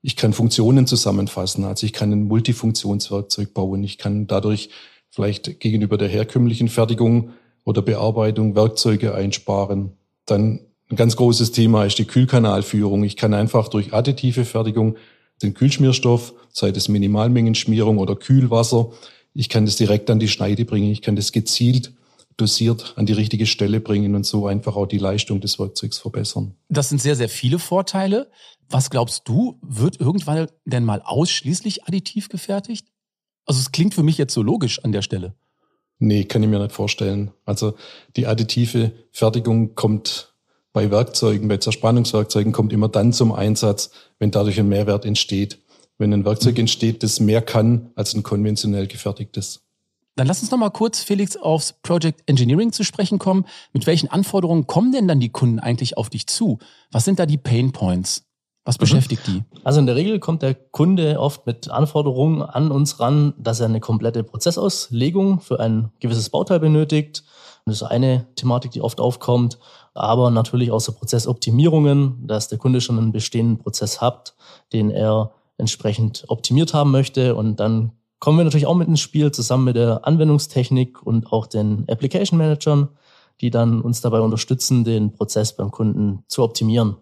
ich 0.02 0.16
kann 0.16 0.34
Funktionen 0.34 0.88
zusammenfassen. 0.88 1.64
Also 1.64 1.86
ich 1.86 1.94
kann 1.94 2.12
ein 2.12 2.24
Multifunktionswerkzeug 2.24 3.54
bauen. 3.54 3.84
Ich 3.84 3.98
kann 3.98 4.28
dadurch 4.28 4.70
vielleicht 5.10 5.60
gegenüber 5.60 5.98
der 5.98 6.08
herkömmlichen 6.08 6.70
Fertigung 6.70 7.32
oder 7.64 7.82
Bearbeitung 7.82 8.56
Werkzeuge 8.56 9.14
einsparen. 9.14 9.94
Dann 10.26 10.62
ein 10.90 10.96
ganz 10.96 11.16
großes 11.16 11.52
Thema 11.52 11.86
ist 11.86 12.00
die 12.00 12.06
Kühlkanalführung. 12.06 13.04
Ich 13.04 13.16
kann 13.16 13.34
einfach 13.34 13.68
durch 13.68 13.94
additive 13.94 14.46
Fertigung 14.46 14.98
den 15.42 15.54
Kühlschmierstoff, 15.54 16.34
sei 16.50 16.70
es 16.70 16.90
Minimalmengenschmierung 16.90 17.98
oder 17.98 18.16
Kühlwasser, 18.16 18.92
ich 19.34 19.50
kann 19.50 19.66
das 19.66 19.76
direkt 19.76 20.10
an 20.10 20.20
die 20.20 20.28
Schneide 20.28 20.66
bringen. 20.66 20.92
Ich 20.92 21.02
kann 21.02 21.16
das 21.16 21.32
gezielt 21.32 21.94
dosiert 22.38 22.94
an 22.96 23.06
die 23.06 23.14
richtige 23.14 23.46
Stelle 23.46 23.80
bringen 23.80 24.16
und 24.16 24.26
so 24.26 24.48
einfach 24.48 24.76
auch 24.76 24.88
die 24.88 24.98
Leistung 24.98 25.42
des 25.42 25.60
Werkzeugs 25.60 26.00
verbessern. 26.00 26.56
Das 26.70 26.90
sind 26.90 27.02
sehr, 27.02 27.16
sehr 27.16 27.30
viele 27.30 27.60
Vorteile. 27.60 28.32
Was 28.70 28.90
glaubst 28.90 29.28
du, 29.28 29.60
wird 29.62 30.00
irgendwann 30.00 30.48
denn 30.66 30.86
mal 30.86 31.02
ausschließlich 31.04 31.86
additiv 31.86 32.30
gefertigt? 32.30 32.88
Also 33.46 33.60
es 33.60 33.72
klingt 33.72 33.94
für 33.94 34.04
mich 34.04 34.18
jetzt 34.18 34.34
so 34.34 34.42
logisch 34.42 34.84
an 34.84 34.92
der 34.92 35.02
Stelle. 35.02 35.36
Nee, 36.04 36.24
kann 36.24 36.42
ich 36.42 36.50
mir 36.50 36.58
nicht 36.58 36.72
vorstellen. 36.72 37.30
Also 37.46 37.76
die 38.16 38.26
additive 38.26 38.92
Fertigung 39.12 39.76
kommt 39.76 40.34
bei 40.74 40.90
Werkzeugen, 40.90 41.48
bei 41.48 41.58
Zerspannungswerkzeugen 41.58 42.52
kommt 42.52 42.74
immer 42.74 42.90
dann 42.90 43.14
zum 43.14 43.32
Einsatz, 43.32 43.92
wenn 44.18 44.32
dadurch 44.32 44.60
ein 44.60 44.68
Mehrwert 44.68 45.06
entsteht. 45.06 45.60
Wenn 46.00 46.12
ein 46.12 46.26
Werkzeug 46.26 46.56
mhm. 46.56 46.62
entsteht, 46.62 47.04
das 47.04 47.20
mehr 47.20 47.44
kann 47.44 47.92
als 47.94 48.16
ein 48.16 48.24
konventionell 48.24 48.88
gefertigtes. 48.88 49.62
Dann 50.16 50.26
lass 50.26 50.42
uns 50.42 50.50
noch 50.50 50.58
mal 50.58 50.72
kurz, 50.72 51.04
Felix, 51.04 51.38
aufs 51.38 51.74
Project 51.84 52.24
Engineering 52.26 52.72
zu 52.72 52.84
sprechen 52.84 53.20
kommen. 53.20 53.46
Mit 53.72 53.86
welchen 53.86 54.10
Anforderungen 54.10 54.66
kommen 54.66 54.92
denn 54.92 55.08
dann 55.08 55.20
die 55.20 55.30
Kunden 55.30 55.60
eigentlich 55.60 55.98
auf 55.98 56.10
dich 56.10 56.26
zu? 56.26 56.58
Was 56.92 57.06
sind 57.06 57.20
da 57.20 57.28
die 57.28 57.38
Pain 57.38 57.74
Points? 57.74 58.26
Was 58.64 58.78
mhm. 58.78 58.82
beschäftigt 58.82 59.28
die? 59.28 59.44
Also 59.64 59.80
in 59.80 59.86
der 59.86 59.96
Regel 59.96 60.20
kommt 60.20 60.42
der 60.42 60.54
Kunde 60.54 61.20
oft 61.20 61.46
mit 61.46 61.70
Anforderungen 61.70 62.42
an 62.42 62.72
uns 62.72 63.00
ran, 63.00 63.34
dass 63.38 63.60
er 63.60 63.68
eine 63.68 63.80
komplette 63.80 64.24
Prozessauslegung 64.24 65.40
für 65.40 65.60
ein 65.60 65.92
gewisses 66.00 66.30
Bauteil 66.30 66.60
benötigt. 66.60 67.24
Das 67.66 67.78
ist 67.78 67.84
eine 67.84 68.28
Thematik, 68.36 68.72
die 68.72 68.82
oft 68.82 69.00
aufkommt. 69.00 69.58
Aber 69.94 70.32
natürlich 70.32 70.72
auch 70.72 70.80
so 70.80 70.94
Prozessoptimierungen, 70.94 72.26
dass 72.28 72.48
der 72.48 72.58
Kunde 72.58 72.82
schon 72.82 72.98
einen 72.98 73.12
bestehenden 73.12 73.58
Prozess 73.58 74.00
hat, 74.00 74.36
den 74.74 74.90
er 74.90 75.32
entsprechend 75.58 76.26
optimiert 76.28 76.74
haben 76.74 76.92
möchte. 76.92 77.36
Und 77.36 77.60
dann 77.60 77.92
kommen 78.20 78.38
wir 78.38 78.46
natürlich 78.46 78.68
auch 78.68 78.76
mit 78.76 78.88
ins 78.88 79.00
Spiel, 79.00 79.32
zusammen 79.32 79.66
mit 79.66 79.76
der 79.76 80.08
Anwendungstechnik 80.08 81.02
und 81.02 81.32
auch 81.32 81.48
den 81.48 81.86
Application 81.90 82.38
Managern, 82.38 82.90
die 83.42 83.50
dann 83.50 83.82
uns 83.82 84.02
dabei 84.02 84.22
unterstützen, 84.22 84.84
den 84.84 85.12
Prozess 85.12 85.56
beim 85.56 85.72
Kunden 85.72 86.24
zu 86.28 86.44
optimieren. 86.44 86.98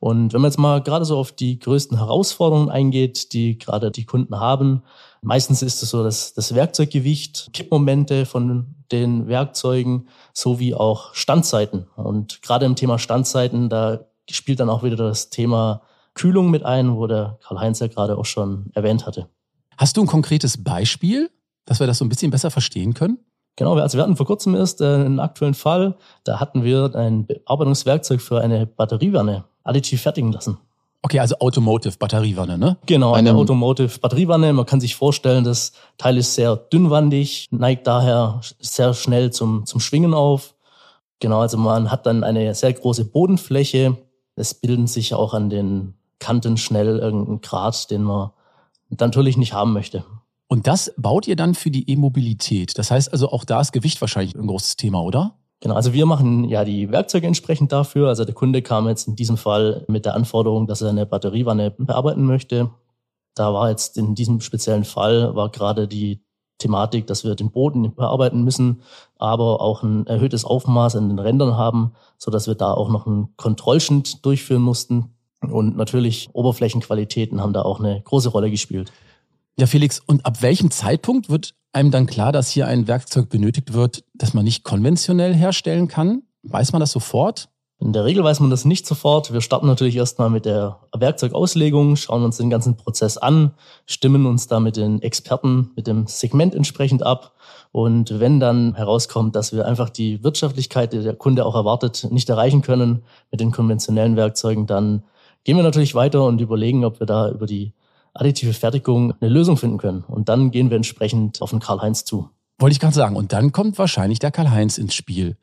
Und 0.00 0.32
wenn 0.32 0.40
man 0.40 0.50
jetzt 0.50 0.58
mal 0.58 0.80
gerade 0.80 1.04
so 1.04 1.18
auf 1.18 1.32
die 1.32 1.58
größten 1.58 1.98
Herausforderungen 1.98 2.70
eingeht, 2.70 3.32
die 3.32 3.58
gerade 3.58 3.90
die 3.90 4.04
Kunden 4.04 4.38
haben, 4.38 4.82
meistens 5.22 5.62
ist 5.62 5.82
es 5.82 5.90
so, 5.90 6.04
dass 6.04 6.34
das 6.34 6.54
Werkzeuggewicht, 6.54 7.50
Kippmomente 7.52 8.24
von 8.24 8.74
den 8.92 9.26
Werkzeugen 9.26 10.08
sowie 10.32 10.74
auch 10.74 11.14
Standzeiten. 11.14 11.88
Und 11.96 12.42
gerade 12.42 12.64
im 12.64 12.76
Thema 12.76 12.98
Standzeiten, 12.98 13.68
da 13.68 14.06
spielt 14.30 14.60
dann 14.60 14.70
auch 14.70 14.84
wieder 14.84 14.96
das 14.96 15.30
Thema 15.30 15.82
Kühlung 16.14 16.50
mit 16.50 16.64
ein, 16.64 16.96
wo 16.96 17.06
der 17.06 17.38
Karl-Heinz 17.42 17.80
ja 17.80 17.88
gerade 17.88 18.18
auch 18.18 18.24
schon 18.24 18.70
erwähnt 18.74 19.06
hatte. 19.06 19.28
Hast 19.76 19.96
du 19.96 20.02
ein 20.02 20.06
konkretes 20.06 20.62
Beispiel, 20.62 21.30
dass 21.64 21.80
wir 21.80 21.86
das 21.86 21.98
so 21.98 22.04
ein 22.04 22.08
bisschen 22.08 22.30
besser 22.30 22.50
verstehen 22.50 22.94
können? 22.94 23.18
Genau, 23.56 23.74
also 23.74 23.98
wir 23.98 24.02
hatten 24.02 24.16
vor 24.16 24.26
kurzem 24.26 24.54
erst 24.54 24.80
äh, 24.80 24.84
einen 24.84 25.18
aktuellen 25.18 25.54
Fall, 25.54 25.96
da 26.22 26.38
hatten 26.38 26.62
wir 26.62 26.94
ein 26.94 27.26
Bearbeitungswerkzeug 27.26 28.20
für 28.20 28.40
eine 28.40 28.66
Batteriewanne 28.66 29.44
additiv 29.68 30.02
fertigen 30.02 30.32
lassen. 30.32 30.58
Okay, 31.02 31.20
also 31.20 31.36
Automotive 31.38 31.96
Batteriewanne, 31.96 32.58
ne? 32.58 32.76
Genau, 32.86 33.12
eine, 33.12 33.30
eine 33.30 33.38
Automotive 33.38 34.00
Batteriewanne. 34.00 34.52
Man 34.52 34.66
kann 34.66 34.80
sich 34.80 34.96
vorstellen, 34.96 35.44
das 35.44 35.72
Teil 35.96 36.18
ist 36.18 36.34
sehr 36.34 36.56
dünnwandig, 36.56 37.46
neigt 37.50 37.86
daher 37.86 38.40
sehr 38.58 38.94
schnell 38.94 39.30
zum, 39.30 39.64
zum 39.64 39.80
Schwingen 39.80 40.12
auf. 40.12 40.54
Genau, 41.20 41.40
also 41.40 41.56
man 41.56 41.90
hat 41.90 42.06
dann 42.06 42.24
eine 42.24 42.54
sehr 42.54 42.72
große 42.72 43.04
Bodenfläche. 43.04 43.96
Es 44.34 44.54
bilden 44.54 44.88
sich 44.88 45.14
auch 45.14 45.34
an 45.34 45.50
den 45.50 45.94
Kanten 46.18 46.56
schnell 46.56 46.98
irgendein 46.98 47.40
Grat, 47.40 47.90
den 47.90 48.02
man 48.02 48.30
natürlich 48.88 49.36
nicht 49.36 49.52
haben 49.52 49.72
möchte. 49.72 50.04
Und 50.48 50.66
das 50.66 50.92
baut 50.96 51.28
ihr 51.28 51.36
dann 51.36 51.54
für 51.54 51.70
die 51.70 51.88
E-Mobilität. 51.90 52.76
Das 52.78 52.90
heißt 52.90 53.12
also, 53.12 53.30
auch 53.30 53.44
da 53.44 53.60
ist 53.60 53.72
Gewicht 53.72 54.00
wahrscheinlich 54.00 54.34
ein 54.34 54.46
großes 54.46 54.76
Thema, 54.76 55.02
oder? 55.02 55.37
Genau, 55.60 55.74
also 55.74 55.92
wir 55.92 56.06
machen 56.06 56.44
ja 56.44 56.64
die 56.64 56.90
Werkzeuge 56.90 57.26
entsprechend 57.26 57.72
dafür. 57.72 58.08
Also 58.08 58.24
der 58.24 58.34
Kunde 58.34 58.62
kam 58.62 58.88
jetzt 58.88 59.08
in 59.08 59.16
diesem 59.16 59.36
Fall 59.36 59.84
mit 59.88 60.04
der 60.04 60.14
Anforderung, 60.14 60.66
dass 60.66 60.82
er 60.82 60.90
eine 60.90 61.04
Batteriewanne 61.04 61.72
bearbeiten 61.72 62.24
möchte. 62.24 62.70
Da 63.34 63.52
war 63.52 63.70
jetzt 63.70 63.98
in 63.98 64.14
diesem 64.14 64.40
speziellen 64.40 64.84
Fall 64.84 65.34
war 65.34 65.50
gerade 65.50 65.88
die 65.88 66.22
Thematik, 66.58 67.06
dass 67.06 67.24
wir 67.24 67.34
den 67.34 67.50
Boden 67.50 67.94
bearbeiten 67.94 68.42
müssen, 68.42 68.82
aber 69.16 69.60
auch 69.60 69.82
ein 69.82 70.06
erhöhtes 70.06 70.44
Aufmaß 70.44 70.96
an 70.96 71.08
den 71.08 71.18
Rändern 71.18 71.56
haben, 71.56 71.92
so 72.18 72.30
dass 72.30 72.46
wir 72.46 72.56
da 72.56 72.72
auch 72.72 72.88
noch 72.88 73.06
einen 73.06 73.36
Kontrollschnitt 73.36 74.24
durchführen 74.24 74.62
mussten. 74.62 75.14
Und 75.40 75.76
natürlich 75.76 76.28
Oberflächenqualitäten 76.32 77.40
haben 77.40 77.52
da 77.52 77.62
auch 77.62 77.78
eine 77.78 78.02
große 78.02 78.28
Rolle 78.28 78.50
gespielt. 78.50 78.92
Ja, 79.56 79.66
Felix, 79.66 80.00
und 80.04 80.26
ab 80.26 80.42
welchem 80.42 80.70
Zeitpunkt 80.70 81.30
wird 81.30 81.54
einem 81.78 81.92
dann 81.92 82.06
klar, 82.06 82.32
dass 82.32 82.50
hier 82.50 82.66
ein 82.66 82.88
Werkzeug 82.88 83.28
benötigt 83.28 83.72
wird, 83.72 84.02
das 84.14 84.34
man 84.34 84.44
nicht 84.44 84.64
konventionell 84.64 85.32
herstellen 85.32 85.86
kann? 85.86 86.22
Weiß 86.42 86.72
man 86.72 86.80
das 86.80 86.90
sofort? 86.90 87.48
In 87.80 87.92
der 87.92 88.04
Regel 88.04 88.24
weiß 88.24 88.40
man 88.40 88.50
das 88.50 88.64
nicht 88.64 88.84
sofort. 88.84 89.32
Wir 89.32 89.40
starten 89.40 89.68
natürlich 89.68 89.94
erstmal 89.94 90.28
mit 90.28 90.44
der 90.44 90.80
Werkzeugauslegung, 90.92 91.94
schauen 91.94 92.24
uns 92.24 92.36
den 92.36 92.50
ganzen 92.50 92.76
Prozess 92.76 93.16
an, 93.16 93.52
stimmen 93.86 94.26
uns 94.26 94.48
da 94.48 94.58
mit 94.58 94.76
den 94.76 95.00
Experten, 95.00 95.70
mit 95.76 95.86
dem 95.86 96.08
Segment 96.08 96.56
entsprechend 96.56 97.04
ab. 97.04 97.36
Und 97.70 98.18
wenn 98.18 98.40
dann 98.40 98.74
herauskommt, 98.74 99.36
dass 99.36 99.52
wir 99.52 99.64
einfach 99.64 99.90
die 99.90 100.24
Wirtschaftlichkeit, 100.24 100.92
die 100.92 101.04
der 101.04 101.14
Kunde 101.14 101.46
auch 101.46 101.54
erwartet, 101.54 102.08
nicht 102.10 102.28
erreichen 102.28 102.62
können 102.62 103.04
mit 103.30 103.38
den 103.38 103.52
konventionellen 103.52 104.16
Werkzeugen, 104.16 104.66
dann 104.66 105.04
gehen 105.44 105.56
wir 105.56 105.62
natürlich 105.62 105.94
weiter 105.94 106.24
und 106.24 106.40
überlegen, 106.40 106.84
ob 106.84 106.98
wir 106.98 107.06
da 107.06 107.30
über 107.30 107.46
die 107.46 107.72
additive 108.18 108.52
Fertigung 108.52 109.14
eine 109.20 109.30
Lösung 109.30 109.56
finden 109.56 109.78
können. 109.78 110.04
Und 110.06 110.28
dann 110.28 110.50
gehen 110.50 110.70
wir 110.70 110.76
entsprechend 110.76 111.40
auf 111.42 111.50
den 111.50 111.60
Karl-Heinz 111.60 112.04
zu. 112.04 112.28
Wollte 112.58 112.72
ich 112.72 112.80
gerade 112.80 112.94
sagen. 112.94 113.16
Und 113.16 113.32
dann 113.32 113.52
kommt 113.52 113.78
wahrscheinlich 113.78 114.18
der 114.18 114.30
Karl-Heinz 114.30 114.78
ins 114.78 114.94
Spiel. 114.94 115.36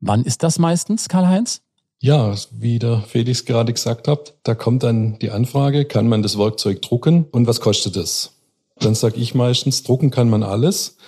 Wann 0.00 0.24
ist 0.24 0.42
das 0.42 0.58
meistens, 0.58 1.08
Karl-Heinz? 1.08 1.62
Ja, 2.00 2.34
wie 2.52 2.78
der 2.78 3.00
Felix 3.00 3.44
gerade 3.46 3.72
gesagt 3.72 4.06
hat, 4.06 4.34
da 4.42 4.54
kommt 4.54 4.82
dann 4.82 5.18
die 5.18 5.30
Anfrage, 5.30 5.86
kann 5.86 6.08
man 6.08 6.22
das 6.22 6.38
Werkzeug 6.38 6.82
drucken 6.82 7.24
und 7.30 7.46
was 7.46 7.60
kostet 7.60 7.96
es? 7.96 8.32
Dann 8.78 8.94
sage 8.94 9.16
ich 9.16 9.34
meistens, 9.34 9.82
drucken 9.82 10.10
kann 10.10 10.28
man 10.28 10.42
alles. 10.42 10.98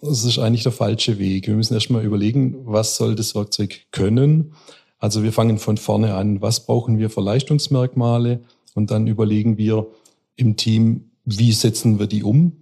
Das 0.00 0.24
ist 0.24 0.38
eigentlich 0.38 0.62
der 0.62 0.72
falsche 0.72 1.18
Weg. 1.18 1.46
Wir 1.46 1.54
müssen 1.54 1.74
erstmal 1.74 2.04
überlegen, 2.04 2.56
was 2.64 2.96
soll 2.96 3.14
das 3.14 3.34
Werkzeug 3.34 3.82
können? 3.90 4.54
Also 4.98 5.22
wir 5.22 5.32
fangen 5.32 5.58
von 5.58 5.76
vorne 5.76 6.14
an, 6.14 6.40
was 6.40 6.64
brauchen 6.64 6.98
wir 6.98 7.10
für 7.10 7.20
Leistungsmerkmale? 7.20 8.40
Und 8.74 8.90
dann 8.90 9.06
überlegen 9.06 9.58
wir, 9.58 9.88
im 10.40 10.56
Team, 10.56 11.10
wie 11.24 11.52
setzen 11.52 11.98
wir 11.98 12.06
die 12.06 12.22
um, 12.22 12.52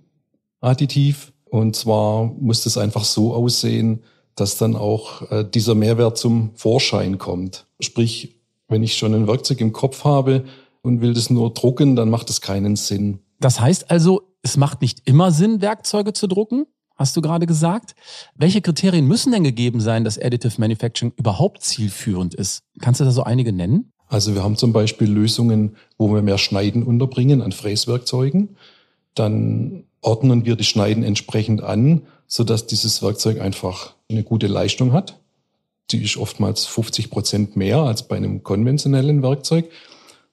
additiv. 0.61 1.33
Und 1.51 1.77
zwar 1.77 2.25
muss 2.25 2.65
das 2.65 2.77
einfach 2.77 3.05
so 3.05 3.35
aussehen, 3.35 4.03
dass 4.35 4.57
dann 4.57 4.77
auch 4.77 5.31
äh, 5.31 5.45
dieser 5.45 5.75
Mehrwert 5.75 6.19
zum 6.19 6.51
Vorschein 6.55 7.19
kommt. 7.19 7.67
Sprich, 7.81 8.41
wenn 8.69 8.83
ich 8.83 8.97
schon 8.97 9.15
ein 9.15 9.27
Werkzeug 9.27 9.61
im 9.61 9.73
Kopf 9.73 10.05
habe 10.05 10.45
und 10.83 11.01
will 11.01 11.15
das 11.15 11.31
nur 11.31 11.53
drucken, 11.55 11.97
dann 11.97 12.11
macht 12.11 12.29
das 12.29 12.41
keinen 12.41 12.77
Sinn. 12.77 13.21
Das 13.41 13.61
heißt 13.61 13.91
also, 13.91 14.23
es 14.43 14.57
macht 14.57 14.83
nicht 14.83 15.03
immer 15.07 15.33
Sinn, 15.33 15.61
Werkzeuge 15.61 16.13
zu 16.13 16.27
drucken, 16.27 16.67
hast 16.97 17.17
du 17.17 17.21
gerade 17.23 17.47
gesagt. 17.47 17.95
Welche 18.35 18.61
Kriterien 18.61 19.07
müssen 19.07 19.33
denn 19.33 19.45
gegeben 19.45 19.81
sein, 19.81 20.05
dass 20.05 20.19
Additive 20.19 20.61
Manufacturing 20.61 21.13
überhaupt 21.17 21.63
zielführend 21.63 22.35
ist? 22.35 22.63
Kannst 22.81 23.01
du 23.01 23.05
da 23.05 23.11
so 23.11 23.23
einige 23.23 23.53
nennen? 23.53 23.93
Also 24.09 24.35
wir 24.35 24.43
haben 24.43 24.57
zum 24.57 24.73
Beispiel 24.73 25.09
Lösungen, 25.09 25.77
wo 25.99 26.13
wir 26.13 26.23
mehr 26.23 26.39
Schneiden 26.39 26.83
unterbringen 26.83 27.43
an 27.43 27.53
Fräswerkzeugen. 27.53 28.57
Dann 29.15 29.85
ordnen 30.01 30.47
wir 30.47 30.57
die 30.57 30.65
Schneiden 30.65 31.03
entsprechend 31.03 31.63
an, 31.63 32.03
sodass 32.27 32.67
dieses 32.67 33.03
Werkzeug 33.03 33.41
einfach 33.41 33.95
eine 34.11 34.23
gute 34.23 34.47
Leistung 34.47 34.93
hat. 34.93 35.19
Die 35.91 36.03
ist 36.03 36.17
oftmals 36.17 36.67
50 36.67 37.11
Prozent 37.11 37.57
mehr 37.57 37.79
als 37.79 38.09
bei 38.09 38.17
einem 38.17 38.43
konventionellen 38.43 39.23
Werkzeug. 39.23 39.71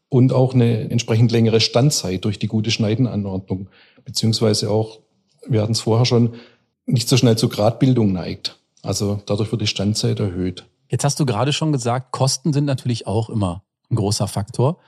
Und 0.08 0.32
auch 0.32 0.54
eine 0.54 0.90
entsprechend 0.90 1.32
längere 1.32 1.60
Standzeit 1.60 2.24
durch 2.24 2.40
die 2.40 2.48
gute 2.48 2.72
Schneidenanordnung. 2.72 3.68
Beziehungsweise 4.06 4.70
auch, 4.70 5.00
wir 5.48 5.62
hatten 5.62 5.74
es 5.74 5.82
vorher 5.82 6.06
schon, 6.06 6.36
nicht 6.86 7.10
so 7.10 7.18
schnell 7.18 7.38
zur 7.38 7.50
Gradbildung 7.50 8.14
neigt. 8.14 8.58
Also 8.84 9.22
dadurch 9.26 9.52
wird 9.52 9.62
die 9.62 9.68
Standzeit 9.68 10.20
erhöht. 10.20 10.66
Jetzt 10.90 11.04
hast 11.04 11.20
du 11.20 11.26
gerade 11.26 11.52
schon 11.52 11.72
gesagt, 11.72 12.12
Kosten 12.12 12.54
sind 12.54 12.66
natürlich 12.66 13.08
auch 13.08 13.30
immer 13.30 13.65
ein 13.90 13.96
großer 13.96 14.28
Faktor. 14.28 14.80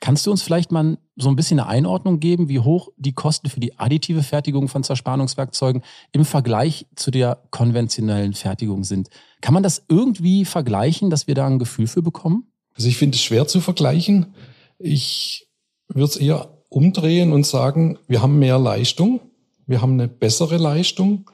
Kannst 0.00 0.26
du 0.26 0.30
uns 0.30 0.42
vielleicht 0.42 0.72
mal 0.72 0.98
so 1.16 1.28
ein 1.28 1.36
bisschen 1.36 1.58
eine 1.58 1.68
Einordnung 1.68 2.20
geben, 2.20 2.48
wie 2.48 2.60
hoch 2.60 2.90
die 2.96 3.14
Kosten 3.14 3.48
für 3.48 3.60
die 3.60 3.78
additive 3.78 4.22
Fertigung 4.22 4.68
von 4.68 4.84
Zerspannungswerkzeugen 4.84 5.82
im 6.12 6.24
Vergleich 6.24 6.86
zu 6.96 7.10
der 7.10 7.42
konventionellen 7.50 8.34
Fertigung 8.34 8.84
sind? 8.84 9.08
Kann 9.40 9.54
man 9.54 9.62
das 9.62 9.84
irgendwie 9.88 10.44
vergleichen, 10.44 11.08
dass 11.08 11.26
wir 11.26 11.34
da 11.34 11.46
ein 11.46 11.58
Gefühl 11.58 11.86
für 11.86 12.02
bekommen? 12.02 12.46
Also 12.74 12.88
ich 12.88 12.98
finde 12.98 13.16
es 13.16 13.22
schwer 13.22 13.46
zu 13.46 13.60
vergleichen. 13.60 14.34
Ich 14.78 15.48
würde 15.88 16.04
es 16.04 16.16
eher 16.16 16.50
umdrehen 16.68 17.32
und 17.32 17.46
sagen, 17.46 17.98
wir 18.06 18.20
haben 18.20 18.38
mehr 18.38 18.58
Leistung, 18.58 19.20
wir 19.66 19.80
haben 19.80 19.92
eine 19.92 20.08
bessere 20.08 20.58
Leistung, 20.58 21.30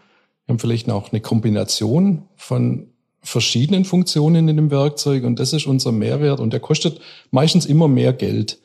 wir 0.47 0.55
haben 0.55 0.59
vielleicht 0.61 0.89
auch 0.89 1.11
eine 1.11 1.21
Kombination 1.21 2.29
von 2.37 2.92
verschiedenen 3.23 3.85
Funktionen 3.85 4.49
in 4.49 4.57
dem 4.57 4.71
Werkzeug 4.71 5.25
und 5.25 5.39
das 5.39 5.53
ist 5.53 5.67
unser 5.67 5.93
Mehrwert 5.93 6.41
und 6.41 6.53
der 6.53 6.61
kostet 6.61 7.01
meistens 7.31 7.67
immer 7.67 7.89
mehr 7.89 8.13
Geld. 8.13 8.59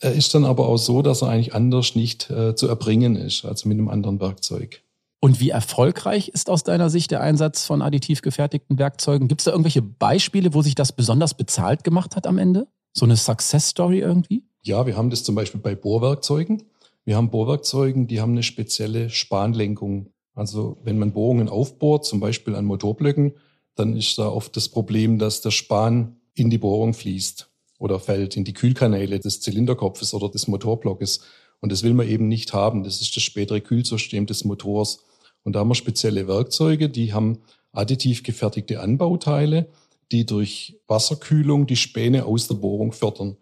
Er 0.00 0.12
ist 0.12 0.34
dann 0.34 0.44
aber 0.44 0.68
auch 0.68 0.78
so, 0.78 1.02
dass 1.02 1.22
er 1.22 1.28
eigentlich 1.28 1.54
anders 1.54 1.94
nicht 1.94 2.30
äh, 2.30 2.54
zu 2.54 2.66
erbringen 2.66 3.16
ist, 3.16 3.44
also 3.44 3.68
mit 3.68 3.78
einem 3.78 3.88
anderen 3.88 4.20
Werkzeug. 4.20 4.82
Und 5.20 5.38
wie 5.40 5.50
erfolgreich 5.50 6.28
ist 6.28 6.48
aus 6.48 6.64
deiner 6.64 6.88
Sicht 6.88 7.10
der 7.10 7.20
Einsatz 7.20 7.66
von 7.66 7.82
additiv 7.82 8.22
gefertigten 8.22 8.78
Werkzeugen? 8.78 9.28
Gibt 9.28 9.42
es 9.42 9.44
da 9.44 9.50
irgendwelche 9.50 9.82
Beispiele, 9.82 10.54
wo 10.54 10.62
sich 10.62 10.74
das 10.74 10.92
besonders 10.92 11.34
bezahlt 11.34 11.84
gemacht 11.84 12.16
hat 12.16 12.26
am 12.26 12.38
Ende? 12.38 12.66
So 12.94 13.04
eine 13.04 13.16
Success 13.16 13.68
Story 13.68 14.00
irgendwie? 14.00 14.42
Ja, 14.62 14.86
wir 14.86 14.96
haben 14.96 15.10
das 15.10 15.22
zum 15.22 15.34
Beispiel 15.34 15.60
bei 15.60 15.74
Bohrwerkzeugen. 15.74 16.62
Wir 17.04 17.16
haben 17.16 17.30
Bohrwerkzeugen, 17.30 18.06
die 18.06 18.20
haben 18.20 18.32
eine 18.32 18.42
spezielle 18.42 19.10
Spanlenkung. 19.10 20.08
Also 20.34 20.78
wenn 20.84 20.98
man 20.98 21.12
Bohrungen 21.12 21.50
aufbohrt, 21.50 22.06
zum 22.06 22.20
Beispiel 22.20 22.54
an 22.54 22.64
Motorblöcken, 22.64 23.34
dann 23.74 23.96
ist 23.96 24.18
da 24.18 24.28
oft 24.28 24.56
das 24.56 24.68
Problem, 24.68 25.18
dass 25.18 25.40
der 25.40 25.50
Span 25.50 26.16
in 26.34 26.50
die 26.50 26.58
Bohrung 26.58 26.94
fließt 26.94 27.50
oder 27.78 27.98
fällt 27.98 28.36
in 28.36 28.44
die 28.44 28.52
Kühlkanäle 28.52 29.20
des 29.20 29.40
Zylinderkopfes 29.40 30.14
oder 30.14 30.28
des 30.28 30.48
Motorblockes. 30.48 31.20
Und 31.60 31.72
das 31.72 31.82
will 31.82 31.94
man 31.94 32.08
eben 32.08 32.28
nicht 32.28 32.52
haben. 32.52 32.84
Das 32.84 33.00
ist 33.00 33.16
das 33.16 33.22
spätere 33.22 33.60
Kühlsystem 33.60 34.26
des 34.26 34.44
Motors. 34.44 35.04
Und 35.42 35.54
da 35.54 35.60
haben 35.60 35.68
wir 35.68 35.74
spezielle 35.74 36.28
Werkzeuge, 36.28 36.88
die 36.88 37.12
haben 37.12 37.38
additiv 37.72 38.22
gefertigte 38.22 38.80
Anbauteile, 38.80 39.68
die 40.12 40.26
durch 40.26 40.80
Wasserkühlung 40.88 41.66
die 41.66 41.76
Späne 41.76 42.26
aus 42.26 42.48
der 42.48 42.56
Bohrung 42.56 42.92
fördern. 42.92 43.36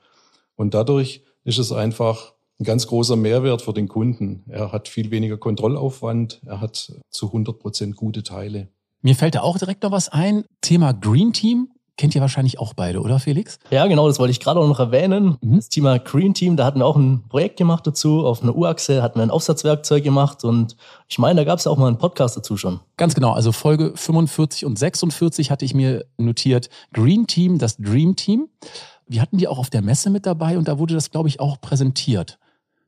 Und 0.55 0.75
dadurch 0.75 1.23
ist 1.45 1.59
es 1.59 1.73
einfach 1.73 2.35
ein 2.61 2.65
ganz 2.65 2.87
großer 2.87 3.17
Mehrwert 3.17 3.63
für 3.63 3.73
den 3.73 3.89
Kunden. 3.89 4.45
Er 4.49 4.73
hat 4.73 4.89
viel 4.89 5.11
weniger 5.11 5.37
Kontrollaufwand, 5.37 6.41
er 6.45 6.61
hat 6.61 6.93
zu 7.11 7.27
100 7.27 7.59
Prozent 7.59 7.97
gute 7.97 8.23
Teile. 8.23 8.69
Mir 9.03 9.15
fällt 9.15 9.35
da 9.37 9.43
auch 9.43 9.59
direkt 9.59 9.83
noch 9.83 9.93
was 9.93 10.09
ein. 10.09 10.45
Thema 10.61 10.93
Green 10.93 11.33
Team. 11.33 11.69
Kennt 11.97 12.15
ihr 12.15 12.21
wahrscheinlich 12.21 12.61
auch 12.61 12.75
beide, 12.75 13.01
oder 13.01 13.19
Felix? 13.19 13.59
Ja, 13.71 13.85
genau, 13.89 14.07
das 14.07 14.21
wollte 14.21 14.31
ich 14.31 14.39
gerade 14.39 14.61
auch 14.61 14.69
noch 14.69 14.79
erwähnen. 14.79 15.37
Mhm. 15.41 15.57
Das 15.57 15.69
Thema 15.69 15.99
Green 15.99 16.33
Team, 16.33 16.57
da 16.57 16.65
hatten 16.65 16.79
wir 16.79 16.87
auch 16.87 16.95
ein 16.95 17.25
Projekt 17.29 17.57
gemacht 17.57 17.85
dazu. 17.89 18.25
Auf 18.25 18.41
einer 18.41 18.55
U-Achse 18.55 19.03
hatten 19.03 19.19
wir 19.19 19.25
ein 19.25 19.31
Aufsatzwerkzeug 19.31 20.05
gemacht 20.05 20.45
und 20.45 20.77
ich 21.09 21.19
meine, 21.19 21.41
da 21.41 21.45
gab 21.45 21.59
es 21.59 21.67
auch 21.67 21.77
mal 21.77 21.89
einen 21.89 21.99
Podcast 21.99 22.37
dazu 22.37 22.57
schon. 22.57 22.79
Ganz 22.97 23.17
genau, 23.17 23.33
also 23.33 23.51
Folge 23.51 23.93
45 23.97 24.65
und 24.65 24.79
46 24.79 25.51
hatte 25.51 25.65
ich 25.65 25.75
mir 25.75 26.05
notiert. 26.19 26.71
Green 26.93 27.27
Team, 27.27 27.59
das 27.59 27.77
Dream 27.79 28.15
Team. 28.15 28.49
Wir 29.09 29.21
hatten 29.21 29.39
die 29.39 29.49
auch 29.49 29.59
auf 29.59 29.71
der 29.71 29.83
Messe 29.83 30.09
mit 30.09 30.25
dabei 30.25 30.57
und 30.57 30.69
da 30.69 30.79
wurde 30.79 30.95
das, 30.95 31.11
glaube 31.11 31.29
ich, 31.29 31.41
auch 31.41 31.61
präsentiert. 31.61 32.39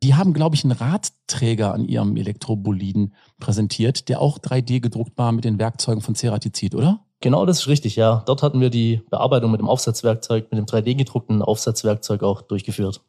Die 0.02 0.14
haben, 0.14 0.32
glaube 0.32 0.56
ich, 0.56 0.64
einen 0.64 0.72
Radträger 0.72 1.74
an 1.74 1.84
ihrem 1.84 2.16
Elektroboliden 2.16 3.14
präsentiert, 3.38 4.08
der 4.08 4.20
auch 4.20 4.38
3D 4.38 4.80
gedruckt 4.80 5.18
war 5.18 5.30
mit 5.32 5.44
den 5.44 5.58
Werkzeugen 5.58 6.00
von 6.00 6.14
Ceratizid, 6.14 6.74
oder? 6.74 7.04
Genau, 7.20 7.44
das 7.44 7.60
ist 7.60 7.68
richtig, 7.68 7.96
ja. 7.96 8.22
Dort 8.24 8.42
hatten 8.42 8.62
wir 8.62 8.70
die 8.70 9.02
Bearbeitung 9.10 9.50
mit 9.50 9.60
dem 9.60 9.68
Aufsatzwerkzeug, 9.68 10.50
mit 10.50 10.58
dem 10.58 10.64
3D-gedruckten 10.64 11.42
Aufsatzwerkzeug 11.42 12.22
auch 12.22 12.40
durchgeführt. 12.40 13.02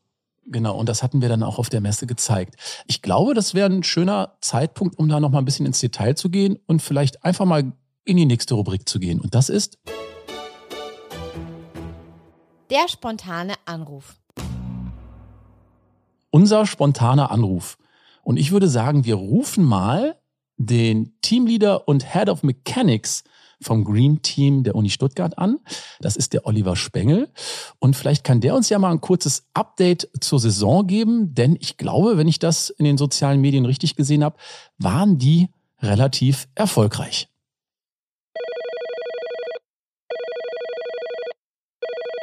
Genau, 0.46 0.78
und 0.78 0.90
das 0.90 1.02
hatten 1.02 1.22
wir 1.22 1.30
dann 1.30 1.44
auch 1.44 1.60
auf 1.60 1.70
der 1.70 1.80
Messe 1.80 2.08
gezeigt. 2.08 2.56
Ich 2.88 3.02
glaube, 3.02 3.36
das 3.36 3.54
wäre 3.54 3.70
ein 3.70 3.84
schöner 3.84 4.36
Zeitpunkt, 4.42 4.98
um 4.98 5.08
da 5.08 5.22
noch 5.22 5.30
mal 5.30 5.38
ein 5.38 5.46
bisschen 5.46 5.66
ins 5.66 5.80
Detail 5.80 6.16
zu 6.16 6.30
gehen 6.30 6.58
und 6.68 6.82
vielleicht 6.82 7.24
einfach 7.24 7.46
mal 7.46 7.72
in 8.04 8.18
die 8.18 8.25
nächste 8.25 8.56
Rubrik 8.56 8.90
zu 8.90 9.00
gehen. 9.00 9.22
Und 9.22 9.34
das 9.34 9.48
ist 9.48 9.77
der 12.70 12.88
spontane 12.90 13.54
Anruf. 13.66 14.21
Unser 16.31 16.65
spontaner 16.65 17.29
Anruf. 17.29 17.77
Und 18.24 18.37
ich 18.37 18.51
würde 18.51 18.67
sagen, 18.67 19.05
wir 19.05 19.15
rufen 19.15 19.63
mal 19.63 20.15
den 20.57 21.13
Teamleader 21.22 21.87
und 21.87 22.13
Head 22.13 22.29
of 22.29 22.44
Mechanics 22.44 23.24
vom 23.61 23.83
Green 23.83 24.22
Team 24.22 24.63
der 24.63 24.75
Uni 24.75 24.89
Stuttgart 24.89 25.37
an. 25.37 25.59
Das 26.00 26.15
ist 26.15 26.33
der 26.33 26.46
Oliver 26.48 26.75
Spengel. 26.75 27.29
Und 27.79 27.96
vielleicht 27.96 28.24
kann 28.24 28.41
der 28.41 28.55
uns 28.55 28.70
ja 28.70 28.79
mal 28.79 28.91
ein 28.91 29.01
kurzes 29.01 29.48
Update 29.53 30.09
zur 30.20 30.39
Saison 30.39 30.87
geben, 30.87 31.35
denn 31.35 31.57
ich 31.59 31.77
glaube, 31.77 32.17
wenn 32.17 32.27
ich 32.27 32.39
das 32.39 32.70
in 32.70 32.85
den 32.85 32.98
sozialen 32.98 33.41
Medien 33.41 33.65
richtig 33.65 33.96
gesehen 33.96 34.24
habe, 34.24 34.37
waren 34.77 35.17
die 35.17 35.50
relativ 35.81 36.48
erfolgreich. 36.55 37.27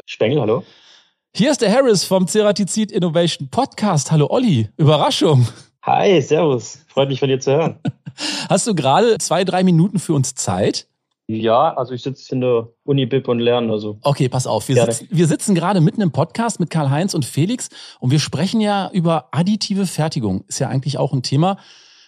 Spengel, 0.06 0.40
hallo. 0.40 0.64
Hier 1.38 1.52
ist 1.52 1.62
der 1.62 1.72
Harris 1.72 2.02
vom 2.02 2.26
Ceratizid 2.26 2.90
Innovation 2.90 3.46
Podcast. 3.48 4.10
Hallo 4.10 4.26
Olli, 4.28 4.70
Überraschung. 4.76 5.46
Hi, 5.82 6.20
servus. 6.20 6.80
Freut 6.88 7.10
mich 7.10 7.20
von 7.20 7.28
dir 7.28 7.38
zu 7.38 7.52
hören. 7.52 7.78
Hast 8.48 8.66
du 8.66 8.74
gerade 8.74 9.18
zwei, 9.18 9.44
drei 9.44 9.62
Minuten 9.62 10.00
für 10.00 10.14
uns 10.14 10.34
Zeit? 10.34 10.88
Ja, 11.28 11.72
also 11.76 11.94
ich 11.94 12.02
sitze 12.02 12.34
in 12.34 12.40
der 12.40 12.66
Uni 12.82 13.06
BIP 13.06 13.28
und 13.28 13.38
lerne. 13.38 13.70
Also. 13.70 14.00
Okay, 14.02 14.28
pass 14.28 14.48
auf. 14.48 14.66
Wir 14.66 14.84
sitzen, 14.84 15.06
wir 15.12 15.28
sitzen 15.28 15.54
gerade 15.54 15.80
mitten 15.80 16.00
im 16.00 16.10
Podcast 16.10 16.58
mit 16.58 16.70
Karl-Heinz 16.70 17.14
und 17.14 17.24
Felix 17.24 17.68
und 18.00 18.10
wir 18.10 18.18
sprechen 18.18 18.60
ja 18.60 18.90
über 18.92 19.28
additive 19.30 19.86
Fertigung. 19.86 20.44
Ist 20.48 20.58
ja 20.58 20.68
eigentlich 20.68 20.98
auch 20.98 21.12
ein 21.12 21.22
Thema, 21.22 21.58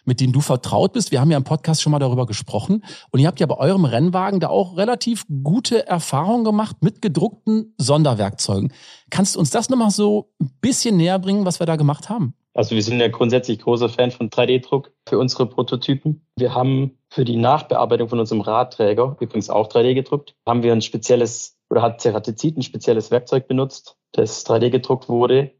mit 0.05 0.21
dem 0.21 0.33
du 0.33 0.41
vertraut 0.41 0.93
bist. 0.93 1.11
Wir 1.11 1.21
haben 1.21 1.31
ja 1.31 1.37
im 1.37 1.45
Podcast 1.45 1.83
schon 1.83 1.93
mal 1.93 1.99
darüber 1.99 2.27
gesprochen. 2.27 2.85
Und 3.11 3.21
ihr 3.21 3.27
habt 3.27 3.41
ja 3.41 3.47
bei 3.47 3.57
eurem 3.57 3.85
Rennwagen 3.85 4.41
da 4.41 4.49
auch 4.49 4.77
relativ 4.77 5.25
gute 5.43 5.87
Erfahrungen 5.87 6.45
gemacht 6.45 6.77
mit 6.81 7.03
gedruckten 7.03 7.75
Sonderwerkzeugen. 7.79 8.73
Kannst 9.11 9.35
du 9.35 9.41
uns 9.41 9.51
das 9.51 9.71
nochmal 9.71 9.91
so 9.91 10.31
ein 10.41 10.51
bisschen 10.61 10.97
näher 10.97 11.19
bringen, 11.19 11.45
was 11.45 11.61
wir 11.61 11.67
da 11.67 11.77
gemacht 11.77 12.09
haben? 12.09 12.35
Also 12.55 12.75
wir 12.75 12.83
sind 12.83 13.01
ja 13.01 13.09
grundsätzlich 13.09 13.61
großer 13.61 13.89
Fan 13.89 14.11
von 14.11 14.29
3D-Druck 14.29 14.93
für 15.09 15.19
unsere 15.19 15.47
Prototypen. 15.47 16.27
Wir 16.37 16.55
haben 16.55 16.99
für 17.09 17.25
die 17.25 17.37
Nachbearbeitung 17.37 18.09
von 18.09 18.19
unserem 18.19 18.41
Radträger, 18.41 19.17
übrigens 19.21 19.51
auch 19.51 19.69
3D 19.69 19.95
gedruckt, 19.95 20.35
haben 20.47 20.63
wir 20.63 20.73
ein 20.73 20.83
spezielles 20.83 21.57
oder 21.71 21.83
hat 21.83 22.01
Ceratizid 22.01 22.57
ein 22.57 22.63
spezielles 22.63 23.11
Werkzeug 23.11 23.47
benutzt, 23.47 23.97
das 24.13 24.45
3D 24.45 24.71
gedruckt 24.71 25.09
wurde 25.09 25.53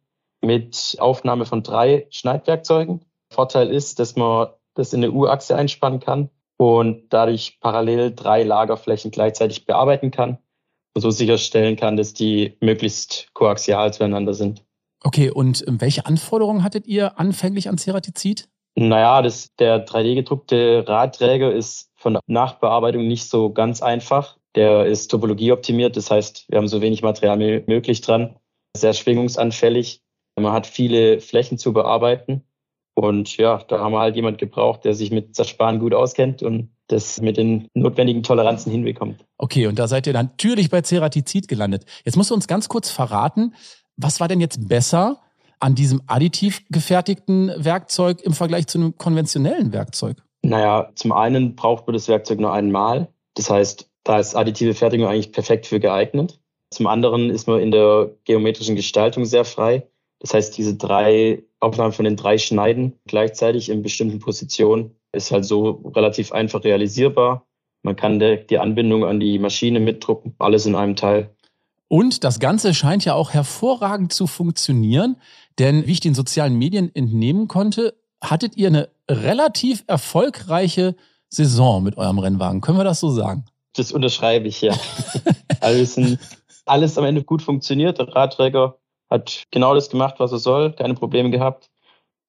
mit 0.43 0.97
Aufnahme 0.99 1.45
von 1.45 1.63
drei 1.63 2.07
Schneidwerkzeugen. 2.11 3.05
Vorteil 3.33 3.71
ist, 3.71 3.99
dass 3.99 4.17
man 4.17 4.49
das 4.75 4.93
in 4.93 5.05
eine 5.05 5.13
U-Achse 5.13 5.57
einspannen 5.57 6.01
kann 6.01 6.31
und 6.57 7.05
dadurch 7.11 7.59
parallel 7.61 8.15
drei 8.15 8.43
Lagerflächen 8.43 9.11
gleichzeitig 9.11 9.67
bearbeiten 9.67 10.11
kann 10.11 10.39
und 10.95 11.03
so 11.03 11.11
sicherstellen 11.11 11.77
kann, 11.77 11.97
dass 11.97 12.13
die 12.13 12.57
möglichst 12.61 13.29
koaxial 13.33 13.93
zueinander 13.93 14.35
sind. 14.35 14.65
Okay, 15.03 15.31
und 15.31 15.67
ähm, 15.67 15.81
welche 15.81 16.07
Anforderungen 16.07 16.63
hattet 16.63 16.87
ihr 16.87 17.19
anfänglich 17.19 17.69
an 17.69 17.79
Ceratizid? 17.79 18.49
Naja, 18.77 19.23
das, 19.23 19.55
der 19.57 19.87
3D-gedruckte 19.87 20.85
Radträger 20.87 21.53
ist 21.53 21.91
von 21.97 22.15
der 22.15 22.23
Nachbearbeitung 22.27 23.07
nicht 23.07 23.29
so 23.29 23.53
ganz 23.53 23.83
einfach. 23.83 24.37
Der 24.55 24.87
ist 24.87 25.09
topologieoptimiert, 25.11 25.97
das 25.97 26.11
heißt, 26.11 26.47
wir 26.49 26.59
haben 26.59 26.69
so 26.69 26.81
wenig 26.81 27.03
Material 27.03 27.39
wie 27.39 27.65
möglich 27.67 28.01
dran. 28.01 28.37
Sehr 28.77 28.93
schwingungsanfällig. 28.93 30.03
Man 30.39 30.53
hat 30.53 30.67
viele 30.67 31.21
Flächen 31.21 31.59
zu 31.59 31.73
bearbeiten. 31.73 32.45
Und 33.01 33.39
ja, 33.39 33.63
da 33.67 33.79
haben 33.79 33.93
wir 33.93 34.01
halt 34.01 34.15
jemand 34.15 34.37
gebraucht, 34.37 34.85
der 34.85 34.93
sich 34.93 35.11
mit 35.11 35.35
Zersparen 35.35 35.79
gut 35.79 35.95
auskennt 35.95 36.43
und 36.43 36.69
das 36.89 37.19
mit 37.23 37.39
den 37.39 37.67
notwendigen 37.73 38.23
Toleranzen 38.23 38.71
hinbekommt. 38.71 39.25
Okay, 39.39 39.67
und 39.69 39.79
da 39.79 39.89
seid 39.89 40.07
ihr 40.07 40.13
natürlich 40.13 40.69
bei 40.69 40.83
Ceratizid 40.83 41.49
gelandet. 41.49 41.87
Jetzt 42.05 42.19
musst 42.19 42.29
du 42.29 42.35
uns 42.35 42.47
ganz 42.47 42.69
kurz 42.69 42.91
verraten, 42.91 43.55
was 43.97 44.21
war 44.21 44.29
denn 44.29 44.39
jetzt 44.39 44.69
besser 44.69 45.23
an 45.61 45.75
diesem 45.75 46.03
additiv 46.09 46.63
gefertigten 46.69 47.51
Werkzeug 47.57 48.21
im 48.21 48.35
Vergleich 48.35 48.67
zu 48.67 48.77
einem 48.77 48.99
konventionellen 48.99 49.73
Werkzeug? 49.73 50.19
Naja, 50.43 50.91
zum 50.95 51.13
einen 51.13 51.57
braucht 51.57 51.87
man 51.87 51.95
das 51.95 52.07
Werkzeug 52.07 52.39
nur 52.39 52.53
einmal. 52.53 53.09
Das 53.33 53.49
heißt, 53.49 53.89
da 54.05 54.19
ist 54.19 54.35
additive 54.35 54.75
Fertigung 54.75 55.07
eigentlich 55.07 55.33
perfekt 55.33 55.65
für 55.67 55.81
geeignet. 55.81 56.39
Zum 56.69 56.87
anderen 56.87 57.31
ist 57.31 57.49
man 57.49 57.61
in 57.61 57.71
der 57.71 58.11
geometrischen 58.25 58.77
Gestaltung 58.77 59.25
sehr 59.25 59.47
frei. 59.47 59.87
Das 60.21 60.35
heißt, 60.35 60.57
diese 60.57 60.77
drei 60.77 61.43
Aufnahmen 61.61 61.93
von 61.93 62.05
den 62.05 62.17
drei 62.17 62.39
Schneiden 62.39 62.95
gleichzeitig 63.07 63.69
in 63.69 63.83
bestimmten 63.83 64.19
Positionen 64.19 64.95
ist 65.13 65.31
halt 65.31 65.45
so 65.45 65.83
relativ 65.95 66.33
einfach 66.33 66.63
realisierbar. 66.63 67.47
Man 67.83 67.97
kann 67.97 68.21
die 68.21 68.59
Anbindung 68.59 69.05
an 69.05 69.19
die 69.19 69.39
Maschine 69.39 69.81
mitdrucken, 69.81 70.35
alles 70.39 70.67
in 70.67 70.75
einem 70.75 70.97
Teil. 70.97 71.35
Und 71.89 72.23
das 72.23 72.39
Ganze 72.39 72.75
scheint 72.75 73.05
ja 73.05 73.15
auch 73.15 73.31
hervorragend 73.31 74.13
zu 74.13 74.27
funktionieren, 74.27 75.17
denn 75.59 75.87
wie 75.87 75.93
ich 75.93 76.01
den 76.01 76.15
sozialen 76.15 76.57
Medien 76.57 76.95
entnehmen 76.95 77.49
konnte, 77.49 77.95
hattet 78.23 78.57
ihr 78.57 78.69
eine 78.69 78.91
relativ 79.11 79.83
erfolgreiche 79.87 80.95
Saison 81.29 81.83
mit 81.83 81.97
eurem 81.97 82.19
Rennwagen. 82.19 82.61
Können 82.61 82.79
wir 82.79 82.85
das 82.85 83.01
so 83.01 83.11
sagen? 83.11 83.45
Das 83.75 83.93
unterschreibe 83.93 84.47
ich, 84.47 84.61
ja. 84.61 84.75
also 85.61 86.17
alles 86.67 86.99
am 86.99 87.05
Ende 87.05 87.25
gut 87.25 87.43
funktioniert. 87.43 87.99
Der 87.99 88.09
Radträger 88.09 88.77
hat 89.11 89.45
genau 89.51 89.75
das 89.75 89.91
gemacht, 89.91 90.17
was 90.19 90.33
er 90.33 90.39
soll, 90.39 90.73
keine 90.73 90.95
Probleme 90.95 91.31
gehabt. 91.31 91.71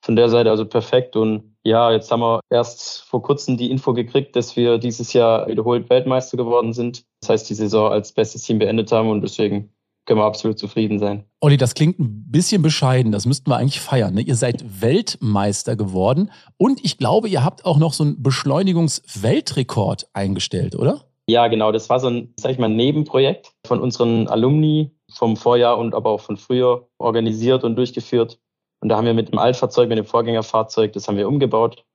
Von 0.04 0.15
der 0.15 0.30
Seite 0.30 0.50
also 0.50 0.65
perfekt. 0.65 1.15
Und 1.15 1.56
ja, 1.63 1.91
jetzt 1.91 2.12
haben 2.12 2.22
wir 2.22 2.39
erst 2.50 3.04
vor 3.04 3.22
kurzem 3.22 3.56
die 3.58 3.70
Info 3.70 3.94
gekriegt, 3.94 4.36
dass 4.36 4.56
wir 4.56 4.80
dieses 4.80 5.13
Jahr 5.13 5.48
wiederholt 5.48 5.89
Weltmeister 5.91 6.38
geworden 6.38 6.74
sind. 6.74 7.04
Das 7.22 7.30
heißt, 7.30 7.50
die 7.50 7.54
Saison 7.54 7.91
als 7.91 8.12
bestes 8.12 8.41
Team 8.41 8.58
beendet 8.58 8.91
haben 8.91 9.10
und 9.10 9.22
deswegen 9.22 9.72
können 10.06 10.20
wir 10.20 10.26
absolut 10.26 10.58
zufrieden 10.58 10.98
sein. 10.98 11.26
Olli, 11.39 11.58
das 11.58 11.76
klingt 11.76 12.00
ein 12.00 12.26
bisschen 12.32 12.63
bescheiden. 12.63 13.12
Das 13.12 13.28
müssten 13.28 13.52
wir 13.52 13.58
eigentlich 13.58 13.80
feiern. 13.80 14.15
Ne? 14.15 14.22
Ihr 14.22 14.36
seid 14.36 14.82
Weltmeister 14.82 15.76
geworden 15.76 16.32
und 16.58 16.84
ich 16.84 16.98
glaube, 16.98 17.30
ihr 17.30 17.44
habt 17.44 17.65
auch 17.65 17.78
noch 17.78 17.94
so 17.94 18.04
einen 18.04 18.24
Beschleunigungsweltrekord 18.24 20.10
eingestellt, 20.13 20.76
oder? 20.76 21.06
Ja, 21.28 21.48
genau. 21.48 21.72
Das 21.72 21.89
war 21.89 22.00
so 22.00 22.08
ein, 22.10 22.34
sag 22.39 22.52
ich 22.52 22.58
mal, 22.58 22.67
Nebenprojekt 22.67 23.54
von 23.65 23.80
unseren 23.80 24.28
Alumni 24.28 24.91
vom 25.13 25.38
Vorjahr 25.38 25.78
und 25.78 25.93
aber 25.95 26.10
auch 26.10 26.21
von 26.21 26.38
früher 26.38 26.88
organisiert 26.97 27.63
und 27.63 27.76
durchgeführt. 27.76 28.39
Und 28.82 28.89
da 28.89 28.97
haben 28.97 29.06
wir 29.06 29.13
mit 29.13 29.32
dem 29.32 29.39
Altfahrzeug, 29.39 29.89
mit 29.89 29.97
dem 29.97 30.06
Vorgängerfahrzeug, 30.06 30.93
das 30.93 31.08
haben 31.08 31.17
wir 31.17 31.28
umgebaut 31.28 31.86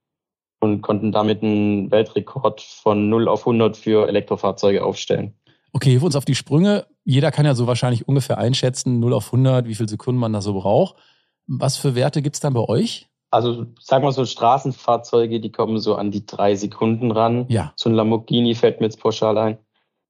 und 0.60 0.82
konnten 0.82 1.12
damit 1.12 1.42
einen 1.42 1.90
Weltrekord 1.90 2.60
von 2.60 3.08
0 3.08 3.28
auf 3.28 3.40
100 3.40 3.76
für 3.76 4.08
Elektrofahrzeuge 4.08 4.84
aufstellen. 4.84 5.34
Okay, 5.72 5.90
hilf 5.90 6.02
uns 6.02 6.16
auf 6.16 6.24
die 6.24 6.34
Sprünge. 6.34 6.86
Jeder 7.04 7.30
kann 7.30 7.44
ja 7.44 7.54
so 7.54 7.66
wahrscheinlich 7.66 8.08
ungefähr 8.08 8.38
einschätzen, 8.38 9.00
0 9.00 9.12
auf 9.12 9.26
100, 9.26 9.66
wie 9.66 9.74
viele 9.74 9.88
Sekunden 9.88 10.20
man 10.20 10.32
da 10.32 10.40
so 10.40 10.54
braucht. 10.54 10.96
Was 11.46 11.76
für 11.76 11.94
Werte 11.94 12.22
gibt 12.22 12.36
es 12.36 12.40
dann 12.40 12.54
bei 12.54 12.60
euch? 12.60 13.08
Also 13.30 13.66
sag 13.80 14.02
mal 14.02 14.12
so 14.12 14.24
Straßenfahrzeuge, 14.24 15.40
die 15.40 15.52
kommen 15.52 15.78
so 15.78 15.96
an 15.96 16.10
die 16.10 16.24
drei 16.24 16.54
Sekunden 16.54 17.10
ran. 17.10 17.46
Ja. 17.48 17.72
So 17.76 17.90
ein 17.90 17.94
Lamborghini 17.94 18.54
fällt 18.54 18.80
mir 18.80 18.86
jetzt 18.86 19.00
pauschal 19.00 19.36
ein. 19.36 19.58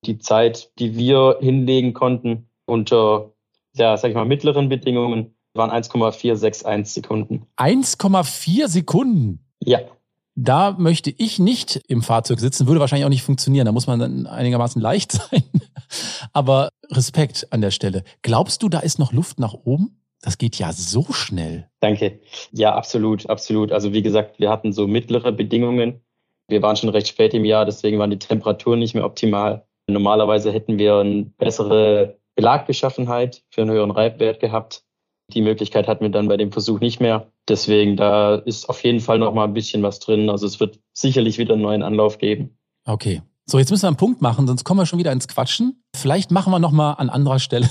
Die 0.04 0.18
Zeit, 0.18 0.70
die 0.78 0.96
wir 0.96 1.38
hinlegen 1.40 1.94
konnten 1.94 2.45
unter, 2.66 3.33
ja, 3.74 3.96
sag 3.96 4.11
ich 4.11 4.14
mal, 4.14 4.24
mittleren 4.24 4.68
Bedingungen, 4.68 5.35
waren 5.55 5.70
1,461 5.70 6.92
Sekunden. 6.92 7.46
1,4 7.57 8.68
Sekunden? 8.68 9.40
Ja. 9.61 9.81
Da 10.35 10.72
möchte 10.79 11.11
ich 11.16 11.38
nicht 11.38 11.81
im 11.88 12.02
Fahrzeug 12.02 12.40
sitzen, 12.40 12.66
würde 12.66 12.81
wahrscheinlich 12.81 13.07
auch 13.07 13.11
nicht 13.11 13.22
funktionieren. 13.22 13.64
Da 13.64 13.72
muss 13.72 13.87
man 13.87 13.98
dann 13.98 14.26
einigermaßen 14.26 14.83
leicht 14.83 15.12
sein. 15.31 15.44
Aber 16.33 16.68
Respekt 16.90 17.48
an 17.50 17.62
der 17.62 17.70
Stelle. 17.70 18.05
Glaubst 18.22 18.62
du, 18.62 18.68
da 18.68 18.81
ist 18.81 18.98
noch 18.98 19.12
Luft 19.12 19.40
nach 19.40 19.55
oben? 19.55 20.02
Das 20.20 20.38
geht 20.38 20.57
ja 20.57 20.72
so 20.72 21.05
schnell. 21.12 21.68
Danke. 21.81 22.20
Ja, 22.52 22.74
absolut, 22.74 23.29
absolut. 23.31 23.72
Also 23.72 23.92
wie 23.92 24.02
gesagt, 24.02 24.38
wir 24.38 24.50
hatten 24.50 24.72
so 24.72 24.87
mittlere 24.87 25.33
Bedingungen. 25.33 26.00
Wir 26.48 26.62
waren 26.62 26.76
schon 26.76 26.88
recht 26.90 27.09
spät 27.09 27.35
im 27.35 27.44
Jahr, 27.44 27.64
deswegen 27.64 27.98
waren 27.98 28.11
die 28.11 28.18
Temperaturen 28.18 28.79
nicht 28.79 28.94
mehr 28.94 29.05
optimal. 29.05 29.66
Normalerweise 29.88 30.52
hätten 30.52 30.79
wir 30.79 30.96
eine 30.96 31.24
bessere 31.38 32.18
Belagbeschaffenheit 32.37 33.42
für 33.51 33.62
einen 33.62 33.72
höheren 33.72 33.90
Reibwert 33.90 34.40
gehabt. 34.40 34.85
Die 35.33 35.42
Möglichkeit 35.42 35.88
hatten 35.88 36.05
wir 36.05 36.11
dann 36.11 36.29
bei 36.29 36.37
dem 36.37 36.53
Versuch 36.53 36.79
nicht 36.79 37.01
mehr. 37.01 37.33
Deswegen, 37.49 37.96
da 37.96 38.37
ist 38.37 38.68
auf 38.68 38.85
jeden 38.85 39.01
Fall 39.01 39.18
noch 39.18 39.35
mal 39.35 39.44
ein 39.44 39.55
bisschen 39.55 39.83
was 39.83 39.99
drin. 39.99 40.31
Also 40.31 40.46
es 40.46 40.61
wird 40.61 40.79
sicherlich 40.92 41.38
wieder 41.38 41.55
einen 41.55 41.62
neuen 41.62 41.83
Anlauf 41.83 42.18
geben. 42.18 42.57
Okay. 42.85 43.22
So, 43.44 43.59
jetzt 43.59 43.70
müssen 43.70 43.85
wir 43.85 43.88
einen 43.88 43.96
Punkt 43.96 44.22
machen, 44.22 44.46
sonst 44.49 44.64
kommen 44.64 44.81
wir 44.81 44.87
schon 44.87 44.99
wieder 44.99 45.12
ins 45.12 45.29
Quatschen. 45.29 45.83
Vielleicht 45.94 46.33
machen 46.33 46.53
wir 46.53 46.59
noch 46.59 46.72
mal 46.72 46.94
an 46.94 47.11
anderer 47.11 47.38
Stelle 47.38 47.70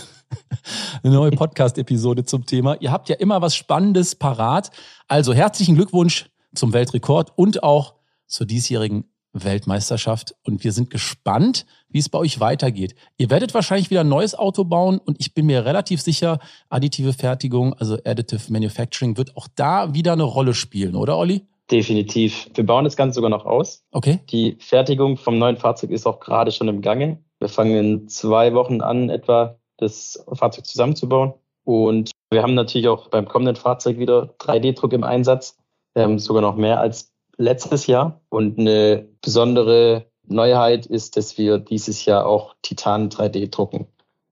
eine 1.03 1.13
neue 1.13 1.31
Podcast-Episode 1.31 2.23
zum 2.23 2.45
Thema. 2.45 2.77
Ihr 2.79 2.91
habt 2.91 3.09
ja 3.09 3.15
immer 3.17 3.41
was 3.41 3.55
Spannendes 3.55 4.15
parat. 4.15 4.71
Also 5.07 5.33
herzlichen 5.33 5.75
Glückwunsch 5.75 6.29
zum 6.53 6.71
Weltrekord 6.71 7.33
und 7.37 7.63
auch 7.63 7.95
zur 8.25 8.47
diesjährigen 8.47 9.05
Weltmeisterschaft. 9.43 10.35
Und 10.43 10.63
wir 10.63 10.71
sind 10.71 10.89
gespannt, 10.89 11.65
wie 11.89 11.99
es 11.99 12.09
bei 12.09 12.17
euch 12.17 12.39
weitergeht. 12.39 12.95
Ihr 13.17 13.29
werdet 13.29 13.53
wahrscheinlich 13.53 13.89
wieder 13.89 14.01
ein 14.01 14.09
neues 14.09 14.35
Auto 14.35 14.63
bauen 14.63 14.99
und 14.99 15.17
ich 15.19 15.33
bin 15.33 15.45
mir 15.45 15.65
relativ 15.65 16.01
sicher, 16.01 16.39
additive 16.69 17.13
Fertigung, 17.13 17.73
also 17.73 17.97
Additive 18.05 18.51
Manufacturing, 18.51 19.17
wird 19.17 19.35
auch 19.35 19.47
da 19.55 19.93
wieder 19.93 20.13
eine 20.13 20.23
Rolle 20.23 20.53
spielen, 20.53 20.95
oder 20.95 21.17
Olli? 21.17 21.45
Definitiv. 21.71 22.49
Wir 22.53 22.65
bauen 22.65 22.83
das 22.83 22.95
Ganze 22.95 23.15
sogar 23.15 23.29
noch 23.29 23.45
aus. 23.45 23.83
Okay. 23.91 24.19
Die 24.29 24.57
Fertigung 24.59 25.17
vom 25.17 25.39
neuen 25.39 25.57
Fahrzeug 25.57 25.89
ist 25.89 26.05
auch 26.05 26.19
gerade 26.19 26.51
schon 26.51 26.67
im 26.67 26.81
Gange. 26.81 27.17
Wir 27.39 27.49
fangen 27.49 27.75
in 27.75 28.07
zwei 28.07 28.53
Wochen 28.53 28.81
an, 28.81 29.09
etwa 29.09 29.57
das 29.77 30.23
Fahrzeug 30.31 30.65
zusammenzubauen. 30.65 31.33
Und 31.63 32.11
wir 32.29 32.43
haben 32.43 32.53
natürlich 32.53 32.87
auch 32.87 33.07
beim 33.07 33.27
kommenden 33.27 33.55
Fahrzeug 33.55 33.97
wieder 33.97 34.35
3D-Druck 34.39 34.93
im 34.93 35.03
Einsatz, 35.03 35.57
ähm, 35.95 36.19
sogar 36.19 36.41
noch 36.41 36.55
mehr 36.55 36.79
als 36.79 37.11
letztes 37.37 37.87
Jahr. 37.87 38.21
Und 38.29 38.59
eine 38.59 39.07
besondere 39.21 40.05
Neuheit 40.27 40.85
ist, 40.85 41.17
dass 41.17 41.37
wir 41.37 41.59
dieses 41.59 42.05
Jahr 42.05 42.25
auch 42.25 42.55
Titan 42.61 43.09
3D 43.09 43.49
drucken. 43.49 43.87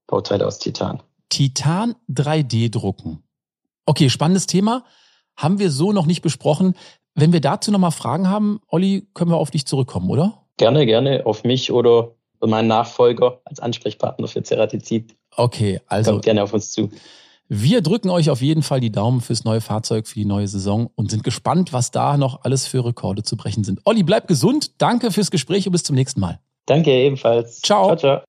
Bauteile 0.07 0.45
aus 0.45 0.59
Titan. 0.59 1.01
Titan 1.29 1.95
3D 2.09 2.71
drucken. 2.71 3.23
Okay, 3.85 4.09
spannendes 4.09 4.47
Thema. 4.47 4.85
Haben 5.35 5.59
wir 5.59 5.71
so 5.71 5.91
noch 5.91 6.05
nicht 6.05 6.21
besprochen. 6.21 6.75
Wenn 7.15 7.33
wir 7.33 7.41
dazu 7.41 7.71
nochmal 7.71 7.91
Fragen 7.91 8.29
haben, 8.29 8.59
Olli, 8.67 9.07
können 9.13 9.31
wir 9.31 9.37
auf 9.37 9.51
dich 9.51 9.65
zurückkommen, 9.65 10.09
oder? 10.09 10.45
Gerne, 10.57 10.85
gerne 10.85 11.25
auf 11.25 11.43
mich 11.43 11.71
oder 11.71 12.11
meinen 12.39 12.67
Nachfolger 12.67 13.41
als 13.45 13.59
Ansprechpartner 13.59 14.27
für 14.27 14.43
Ceratizid. 14.43 15.15
Okay, 15.35 15.79
also. 15.87 16.11
Kommt 16.11 16.25
gerne 16.25 16.43
auf 16.43 16.53
uns 16.53 16.71
zu. 16.71 16.89
Wir 17.55 17.81
drücken 17.81 18.09
euch 18.09 18.31
auf 18.31 18.41
jeden 18.41 18.63
Fall 18.63 18.79
die 18.79 18.91
Daumen 18.91 19.21
fürs 19.21 19.43
neue 19.43 19.61
Fahrzeug, 19.61 20.07
für 20.07 20.15
die 20.15 20.25
neue 20.25 20.47
Saison 20.47 20.89
und 20.95 21.11
sind 21.11 21.23
gespannt, 21.23 21.71
was 21.71 21.91
da 21.91 22.17
noch 22.17 22.43
alles 22.45 22.65
für 22.65 22.83
Rekorde 22.83 23.21
zu 23.21 23.37
brechen 23.37 23.63
sind. 23.63 23.79
Olli, 23.85 24.01
bleib 24.01 24.27
gesund. 24.27 24.71
Danke 24.81 25.11
fürs 25.11 25.29
Gespräch 25.29 25.67
und 25.67 25.71
bis 25.71 25.83
zum 25.83 25.95
nächsten 25.95 26.19
Mal. 26.19 26.39
Danke 26.65 26.89
ebenfalls. 26.89 27.61
Ciao. 27.61 27.85
Ciao, 27.89 27.97
ciao. 27.97 28.21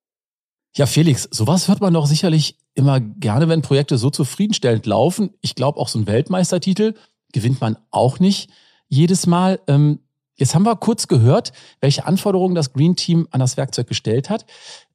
Ja, 0.75 0.85
Felix, 0.85 1.27
sowas 1.31 1.67
hört 1.67 1.81
man 1.81 1.91
doch 1.95 2.05
sicherlich 2.05 2.59
immer 2.75 2.99
gerne, 2.99 3.49
wenn 3.49 3.63
Projekte 3.63 3.97
so 3.97 4.11
zufriedenstellend 4.11 4.85
laufen. 4.85 5.31
Ich 5.41 5.55
glaube, 5.55 5.79
auch 5.79 5.87
so 5.87 5.97
ein 5.97 6.05
Weltmeistertitel 6.05 6.93
gewinnt 7.33 7.59
man 7.61 7.77
auch 7.89 8.19
nicht 8.19 8.51
jedes 8.89 9.25
Mal. 9.25 9.59
Ähm, 9.65 10.01
jetzt 10.35 10.53
haben 10.53 10.67
wir 10.67 10.75
kurz 10.75 11.07
gehört, 11.07 11.51
welche 11.81 12.05
Anforderungen 12.05 12.53
das 12.53 12.73
Green 12.73 12.95
Team 12.95 13.27
an 13.31 13.39
das 13.39 13.57
Werkzeug 13.57 13.87
gestellt 13.87 14.29
hat. 14.29 14.45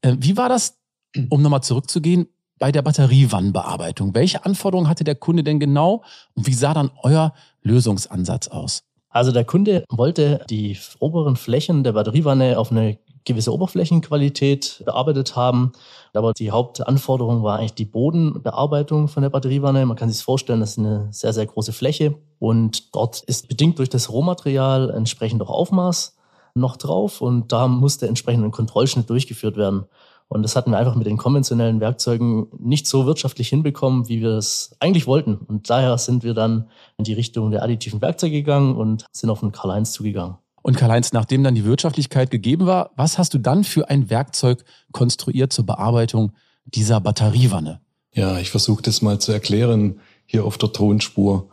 Äh, 0.03 0.15
wie 0.21 0.37
war 0.37 0.49
das, 0.49 0.79
um 1.31 1.43
nochmal 1.43 1.65
zurückzugehen, 1.65 2.29
bei 2.61 2.71
der 2.71 2.83
Batteriewannenbearbeitung? 2.83 4.15
Welche 4.15 4.45
Anforderungen 4.45 4.89
hatte 4.89 5.03
der 5.03 5.17
Kunde 5.17 5.43
denn 5.43 5.59
genau 5.59 6.05
und 6.35 6.47
wie 6.47 6.55
sah 6.55 6.73
dann 6.73 6.93
euer 7.03 7.35
Lösungsansatz 7.63 8.47
aus? 8.47 8.85
Also 9.09 9.33
der 9.33 9.45
Kunde 9.45 9.85
wollte 9.89 10.45
die 10.49 10.79
oberen 11.01 11.35
Flächen 11.35 11.83
der 11.83 11.95
Batteriewanne 11.95 12.57
auf 12.57 12.71
eine 12.71 12.99
gewisse 13.25 13.53
Oberflächenqualität 13.53 14.83
bearbeitet 14.85 15.35
haben. 15.37 15.73
Aber 16.15 16.33
die 16.33 16.53
Hauptanforderung 16.53 17.43
war 17.43 17.59
eigentlich 17.59 17.75
die 17.75 17.85
Bodenbearbeitung 17.85 19.09
von 19.09 19.23
der 19.23 19.31
Batteriewanne. 19.31 19.85
Man 19.85 19.97
kann 19.97 20.11
sich 20.11 20.23
vorstellen, 20.23 20.61
das 20.61 20.73
ist 20.73 20.79
eine 20.79 21.09
sehr, 21.11 21.33
sehr 21.33 21.47
große 21.47 21.73
Fläche. 21.73 22.15
Und 22.39 22.95
dort 22.95 23.23
ist 23.23 23.49
bedingt 23.49 23.79
durch 23.79 23.89
das 23.89 24.11
Rohmaterial 24.11 24.91
entsprechend 24.91 25.43
auch 25.43 25.51
Aufmaß 25.51 26.17
noch 26.55 26.77
drauf. 26.77 27.21
Und 27.21 27.53
da 27.53 27.69
musste 27.69 28.07
entsprechend 28.07 28.45
ein 28.45 28.53
Kontrollschnitt 28.53 29.11
durchgeführt 29.11 29.57
werden. 29.57 29.87
Und 30.33 30.45
das 30.45 30.55
hatten 30.55 30.71
wir 30.71 30.79
einfach 30.79 30.95
mit 30.95 31.09
den 31.09 31.17
konventionellen 31.17 31.81
Werkzeugen 31.81 32.47
nicht 32.57 32.87
so 32.87 33.05
wirtschaftlich 33.05 33.49
hinbekommen, 33.49 34.09
wie 34.09 34.21
wir 34.21 34.37
es 34.37 34.77
eigentlich 34.79 35.09
wollten. 35.09 35.35
Und 35.35 35.69
daher 35.69 35.99
sind 35.99 36.23
wir 36.23 36.35
dann 36.35 36.71
in 36.97 37.05
die 37.05 37.15
Richtung 37.15 37.51
der 37.51 37.65
additiven 37.65 38.01
Werkzeuge 38.01 38.37
gegangen 38.37 38.77
und 38.77 39.07
sind 39.11 39.29
auf 39.29 39.41
den 39.41 39.51
Karl-Heinz 39.51 39.91
zugegangen. 39.91 40.37
Und 40.63 40.77
Karl-Heinz, 40.77 41.13
nachdem 41.13 41.43
dann 41.43 41.57
die 41.57 41.65
Wirtschaftlichkeit 41.65 42.31
gegeben 42.31 42.67
war, 42.67 42.93
was 42.95 43.19
hast 43.19 43.35
du 43.35 43.39
dann 43.39 43.65
für 43.65 43.91
ein 43.91 44.09
Werkzeug 44.09 44.65
konstruiert 44.93 45.53
zur 45.53 45.67
Bearbeitung 45.67 46.31
dieser 46.65 47.01
Batteriewanne? 47.01 47.81
Ja, 48.15 48.39
ich 48.39 48.51
versuche 48.51 48.83
das 48.83 49.03
mal 49.03 49.19
zu 49.19 49.33
erklären 49.33 49.99
hier 50.27 50.45
auf 50.45 50.59
der 50.59 50.73
Tonspur. 50.73 51.49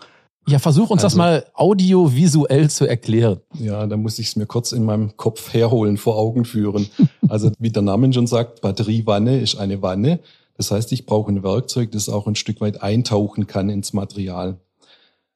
Ja, 0.47 0.60
versuch 0.60 0.89
uns 0.89 1.03
also, 1.03 1.07
das 1.13 1.15
mal 1.15 1.45
audiovisuell 1.53 2.69
zu 2.69 2.86
erklären. 2.86 3.41
Ja, 3.60 3.86
da 3.86 3.97
muss 3.97 4.17
ich 4.17 4.27
es 4.27 4.36
mir 4.38 4.45
kurz 4.45 4.71
in 4.71 4.86
meinem 4.86 5.17
Kopf 5.17 5.53
herholen, 5.53 5.97
vor 5.97 6.17
Augen 6.17 6.45
führen. 6.45 6.88
also 7.27 7.51
wie 7.60 7.69
der 7.69 7.81
Name 7.81 8.12
schon 8.13 8.27
sagt, 8.27 8.62
Batteriewanne 8.62 9.39
ist 9.39 9.57
eine 9.57 9.81
Wanne. 9.81 10.19
Das 10.55 10.71
heißt, 10.71 10.91
ich 10.93 11.05
brauche 11.05 11.31
ein 11.31 11.43
Werkzeug, 11.43 11.91
das 11.91 12.07
auch 12.07 12.27
ein 12.27 12.36
Stück 12.36 12.62
weit 12.62 12.81
eintauchen 12.81 13.45
kann 13.45 13.69
ins 13.69 13.91
Material. 13.91 14.57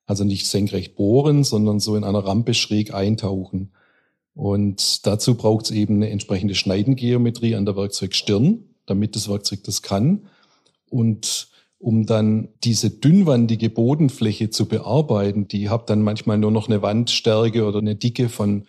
Also 0.06 0.24
nicht 0.24 0.48
senkrecht 0.48 0.96
bohren, 0.96 1.44
sondern 1.44 1.80
so 1.80 1.96
in 1.96 2.06
einer 2.06 2.26
Rampe 2.26 2.54
schräg 2.54 2.94
eintauchen. 2.94 3.72
Und 4.34 5.06
dazu 5.06 5.36
braucht 5.36 5.66
es 5.66 5.72
eben 5.72 5.96
eine 5.96 6.10
entsprechende 6.10 6.56
Schneidengeometrie 6.56 7.56
an 7.56 7.66
der 7.66 7.76
Werkzeugstirn, 7.76 8.64
damit 8.86 9.16
das 9.18 9.30
Werkzeug 9.30 9.64
das 9.66 9.82
kann. 9.82 10.28
Und 10.90 11.50
um 11.82 12.06
dann 12.06 12.50
diese 12.64 12.92
dünnwandige 12.92 13.72
Bodenfläche 13.72 14.52
zu 14.52 14.68
bearbeiten. 14.68 15.48
Die 15.48 15.70
hat 15.70 15.90
dann 15.90 16.04
manchmal 16.04 16.38
nur 16.38 16.52
noch 16.52 16.70
eine 16.70 16.84
Wandstärke 16.84 17.66
oder 17.66 17.80
eine 17.80 17.96
Dicke 17.96 18.30
von 18.30 18.68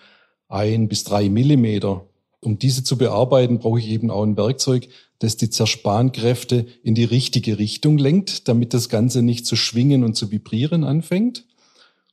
ein 0.48 0.88
bis 0.88 1.04
drei 1.04 1.28
Millimeter. 1.28 2.06
Um 2.40 2.58
diese 2.58 2.82
zu 2.82 2.96
bearbeiten, 2.96 3.58
brauche 3.58 3.78
ich 3.78 3.88
eben 3.88 4.10
auch 4.10 4.22
ein 4.22 4.38
Werkzeug, 4.38 4.88
das 5.18 5.36
die 5.36 5.50
Zerspankräfte 5.50 6.66
in 6.82 6.94
die 6.94 7.04
richtige 7.04 7.58
Richtung 7.58 7.98
lenkt, 7.98 8.48
damit 8.48 8.72
das 8.72 8.88
Ganze 8.88 9.22
nicht 9.22 9.44
zu 9.44 9.56
schwingen 9.56 10.04
und 10.04 10.14
zu 10.14 10.32
vibrieren 10.32 10.82
anfängt. 10.82 11.44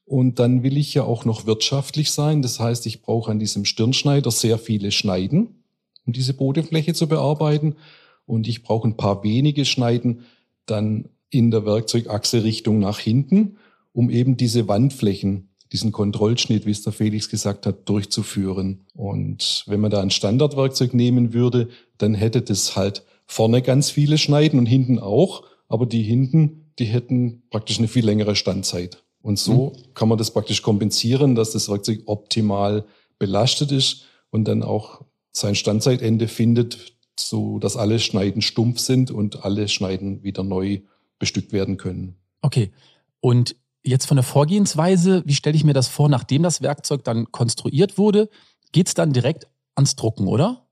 Und 0.04 0.40
dann 0.40 0.64
will 0.64 0.78
ich 0.78 0.94
ja 0.94 1.04
auch 1.04 1.24
noch 1.24 1.46
wirtschaftlich 1.46 2.12
sein. 2.12 2.42
Das 2.42 2.60
heißt, 2.60 2.86
ich 2.86 3.02
brauche 3.02 3.32
an 3.32 3.40
diesem 3.40 3.64
Stirnschneider 3.64 4.32
sehr 4.32 4.58
viele 4.58 4.92
Schneiden, 4.92 5.64
um 6.06 6.12
diese 6.12 6.34
Bodenfläche 6.34 6.94
zu 6.94 7.08
bearbeiten. 7.08 7.78
Und 8.26 8.50
ich 8.50 8.64
brauche 8.64 8.88
ein 8.88 8.98
paar 8.98 9.24
wenige 9.24 9.64
Schneiden, 9.64 10.26
dann 10.70 11.10
in 11.30 11.52
der 11.52 11.66
Werkzeugachse 11.66 12.44
Richtung 12.44 12.80
nach 12.80 13.00
hinten, 13.00 13.58
um 13.94 14.10
eben 14.10 14.38
diese 14.38 14.68
Wandflächen, 14.68 15.50
diesen 15.72 15.92
Kontrollschnitt, 15.92 16.66
wie 16.66 16.72
es 16.72 16.82
der 16.82 16.94
Felix 16.94 17.30
gesagt 17.30 17.66
hat, 17.66 17.88
durchzuführen. 17.88 18.86
Und 18.96 19.64
wenn 19.68 19.80
man 19.80 19.92
da 19.92 20.02
ein 20.02 20.10
Standardwerkzeug 20.10 20.94
nehmen 20.94 21.34
würde, 21.34 21.70
dann 21.98 22.16
hätte 22.16 22.42
das 22.42 22.76
halt 22.76 23.04
vorne 23.28 23.62
ganz 23.62 23.92
viele 23.92 24.18
Schneiden 24.18 24.58
und 24.58 24.66
hinten 24.66 24.98
auch, 24.98 25.44
aber 25.68 25.86
die 25.86 26.02
hinten, 26.02 26.72
die 26.80 26.86
hätten 26.86 27.44
praktisch 27.52 27.78
eine 27.78 27.88
viel 27.88 28.06
längere 28.06 28.36
Standzeit. 28.36 29.04
Und 29.22 29.38
so 29.38 29.74
mhm. 29.76 29.94
kann 29.94 30.10
man 30.10 30.18
das 30.18 30.32
praktisch 30.32 30.62
kompensieren, 30.62 31.36
dass 31.36 31.52
das 31.52 31.70
Werkzeug 31.70 32.02
optimal 32.06 32.86
belastet 33.20 33.72
ist 33.72 34.06
und 34.32 34.48
dann 34.48 34.64
auch 34.64 35.02
sein 35.32 35.56
Standzeitende 35.56 36.28
findet, 36.28 36.94
so 37.20 37.60
dass 37.60 37.78
alle 37.78 38.00
Schneiden 38.00 38.42
stumpf 38.42 38.80
sind 38.80 39.12
und 39.12 39.44
alle 39.44 39.68
Schneiden 39.68 40.24
wieder 40.24 40.44
neu 40.44 40.82
bestückt 41.20 41.52
werden 41.52 41.78
können. 41.78 42.16
Okay. 42.42 42.72
Und 43.20 43.56
jetzt 43.84 44.06
von 44.06 44.18
der 44.18 44.24
Vorgehensweise, 44.24 45.24
wie 45.26 45.36
stelle 45.36 45.56
ich 45.56 45.64
mir 45.64 45.74
das 45.74 45.88
vor, 45.88 46.10
nachdem 46.10 46.44
das 46.44 46.62
Werkzeug 46.62 47.04
dann 47.04 47.32
konstruiert 47.32 47.98
wurde, 47.98 48.30
geht 48.72 48.88
es 48.88 48.94
dann 48.94 49.14
direkt 49.14 49.48
ans 49.76 49.96
Drucken, 49.96 50.28
oder? 50.28 50.66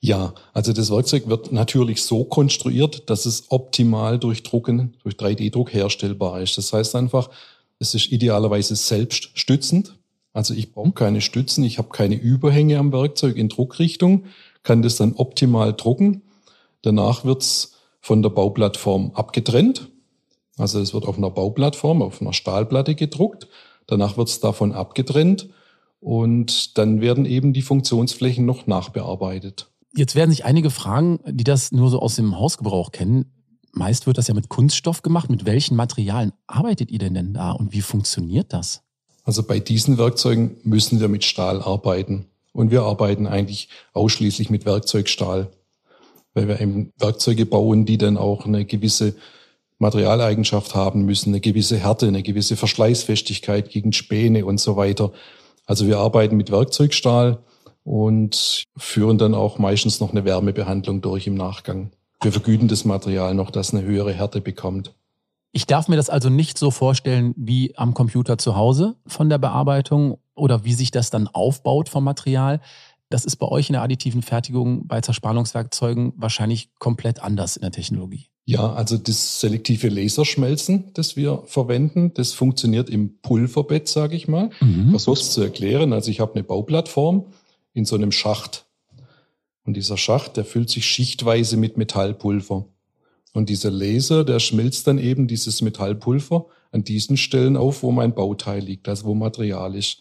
Ja, 0.00 0.34
also 0.52 0.72
das 0.72 0.90
Werkzeug 0.90 1.28
wird 1.28 1.52
natürlich 1.52 2.02
so 2.02 2.24
konstruiert, 2.24 3.08
dass 3.08 3.24
es 3.24 3.50
optimal 3.50 4.18
durch 4.18 4.42
Drucken, 4.42 4.96
durch 5.02 5.14
3D-Druck 5.14 5.72
herstellbar 5.72 6.40
ist. 6.40 6.58
Das 6.58 6.72
heißt 6.72 6.96
einfach, 6.96 7.30
es 7.78 7.94
ist 7.94 8.10
idealerweise 8.10 8.74
selbststützend. 8.74 9.96
Also 10.32 10.54
ich 10.54 10.72
brauche 10.72 10.92
keine 10.92 11.20
Stützen, 11.20 11.62
ich 11.62 11.78
habe 11.78 11.90
keine 11.90 12.16
Überhänge 12.16 12.78
am 12.78 12.92
Werkzeug 12.92 13.36
in 13.36 13.48
Druckrichtung, 13.48 14.24
kann 14.62 14.82
das 14.82 14.96
dann 14.96 15.14
optimal 15.14 15.72
drucken. 15.72 16.22
Danach 16.82 17.24
wird's 17.24 17.74
von 18.00 18.22
der 18.22 18.30
Bauplattform 18.30 19.12
abgetrennt. 19.14 19.88
Also 20.58 20.80
es 20.80 20.92
wird 20.92 21.06
auf 21.06 21.18
einer 21.18 21.30
Bauplattform, 21.30 22.02
auf 22.02 22.20
einer 22.20 22.32
Stahlplatte 22.32 22.94
gedruckt. 22.94 23.48
Danach 23.86 24.16
wird's 24.16 24.40
davon 24.40 24.72
abgetrennt 24.72 25.48
und 26.00 26.76
dann 26.78 27.00
werden 27.00 27.24
eben 27.24 27.52
die 27.52 27.62
Funktionsflächen 27.62 28.44
noch 28.44 28.66
nachbearbeitet. 28.66 29.68
Jetzt 29.94 30.14
werden 30.14 30.30
sich 30.30 30.44
einige 30.44 30.70
fragen, 30.70 31.20
die 31.26 31.44
das 31.44 31.70
nur 31.72 31.90
so 31.90 32.00
aus 32.00 32.16
dem 32.16 32.38
Hausgebrauch 32.38 32.92
kennen. 32.92 33.32
Meist 33.72 34.06
wird 34.06 34.18
das 34.18 34.28
ja 34.28 34.34
mit 34.34 34.48
Kunststoff 34.48 35.02
gemacht. 35.02 35.30
Mit 35.30 35.46
welchen 35.46 35.76
Materialien 35.76 36.32
arbeitet 36.46 36.90
ihr 36.90 36.98
denn, 36.98 37.14
denn 37.14 37.34
da 37.34 37.52
und 37.52 37.72
wie 37.72 37.82
funktioniert 37.82 38.52
das? 38.52 38.82
Also 39.24 39.42
bei 39.42 39.60
diesen 39.60 39.98
Werkzeugen 39.98 40.56
müssen 40.64 41.00
wir 41.00 41.08
mit 41.08 41.24
Stahl 41.24 41.62
arbeiten. 41.62 42.26
Und 42.52 42.70
wir 42.70 42.82
arbeiten 42.82 43.26
eigentlich 43.26 43.68
ausschließlich 43.92 44.50
mit 44.50 44.66
Werkzeugstahl, 44.66 45.50
weil 46.34 46.48
wir 46.48 46.60
eben 46.60 46.92
Werkzeuge 46.98 47.46
bauen, 47.46 47.86
die 47.86 47.98
dann 47.98 48.16
auch 48.16 48.46
eine 48.46 48.64
gewisse 48.64 49.14
Materialeigenschaft 49.78 50.74
haben 50.74 51.04
müssen, 51.04 51.30
eine 51.30 51.40
gewisse 51.40 51.76
Härte, 51.76 52.06
eine 52.06 52.22
gewisse 52.22 52.56
Verschleißfestigkeit 52.56 53.70
gegen 53.70 53.92
Späne 53.92 54.44
und 54.44 54.60
so 54.60 54.76
weiter. 54.76 55.12
Also 55.66 55.86
wir 55.86 55.98
arbeiten 55.98 56.36
mit 56.36 56.50
Werkzeugstahl 56.50 57.38
und 57.84 58.64
führen 58.76 59.18
dann 59.18 59.34
auch 59.34 59.58
meistens 59.58 60.00
noch 60.00 60.10
eine 60.10 60.24
Wärmebehandlung 60.24 61.00
durch 61.00 61.26
im 61.26 61.34
Nachgang. 61.34 61.90
Wir 62.22 62.32
vergüten 62.32 62.68
das 62.68 62.84
Material 62.84 63.34
noch, 63.34 63.50
dass 63.50 63.74
eine 63.74 63.82
höhere 63.82 64.12
Härte 64.12 64.40
bekommt. 64.40 64.94
Ich 65.50 65.66
darf 65.66 65.88
mir 65.88 65.96
das 65.96 66.08
also 66.08 66.30
nicht 66.30 66.56
so 66.56 66.70
vorstellen 66.70 67.34
wie 67.36 67.76
am 67.76 67.92
Computer 67.92 68.38
zu 68.38 68.56
Hause 68.56 68.94
von 69.06 69.28
der 69.28 69.38
Bearbeitung 69.38 70.18
oder 70.34 70.64
wie 70.64 70.74
sich 70.74 70.90
das 70.90 71.10
dann 71.10 71.28
aufbaut 71.28 71.88
vom 71.88 72.04
Material. 72.04 72.60
Das 73.08 73.24
ist 73.24 73.36
bei 73.36 73.46
euch 73.48 73.68
in 73.68 73.74
der 73.74 73.82
additiven 73.82 74.22
Fertigung 74.22 74.86
bei 74.86 75.00
Zerspannungswerkzeugen 75.00 76.14
wahrscheinlich 76.16 76.70
komplett 76.78 77.22
anders 77.22 77.56
in 77.56 77.62
der 77.62 77.70
Technologie. 77.70 78.28
Ja, 78.44 78.72
also 78.72 78.96
das 78.96 79.40
selektive 79.40 79.88
Laserschmelzen, 79.88 80.92
das 80.94 81.14
wir 81.14 81.42
verwenden, 81.46 82.12
das 82.14 82.32
funktioniert 82.32 82.90
im 82.90 83.18
Pulverbett, 83.20 83.86
sage 83.86 84.16
ich 84.16 84.26
mal. 84.26 84.50
Mhm. 84.60 84.90
Versuch's 84.90 85.30
zu 85.30 85.42
erklären. 85.42 85.92
Also 85.92 86.10
ich 86.10 86.20
habe 86.20 86.34
eine 86.34 86.42
Bauplattform 86.42 87.26
in 87.72 87.84
so 87.84 87.94
einem 87.94 88.10
Schacht. 88.10 88.66
Und 89.64 89.76
dieser 89.76 89.96
Schacht, 89.96 90.36
der 90.36 90.44
füllt 90.44 90.70
sich 90.70 90.86
schichtweise 90.86 91.56
mit 91.56 91.76
Metallpulver. 91.76 92.66
Und 93.32 93.48
dieser 93.48 93.70
Laser, 93.70 94.24
der 94.24 94.40
schmilzt 94.40 94.86
dann 94.86 94.98
eben 94.98 95.28
dieses 95.28 95.62
Metallpulver 95.62 96.46
an 96.72 96.84
diesen 96.84 97.16
Stellen 97.16 97.56
auf, 97.56 97.82
wo 97.82 97.92
mein 97.92 98.14
Bauteil 98.14 98.62
liegt, 98.62 98.88
also 98.88 99.04
wo 99.04 99.14
Material 99.14 99.76
ist. 99.76 99.98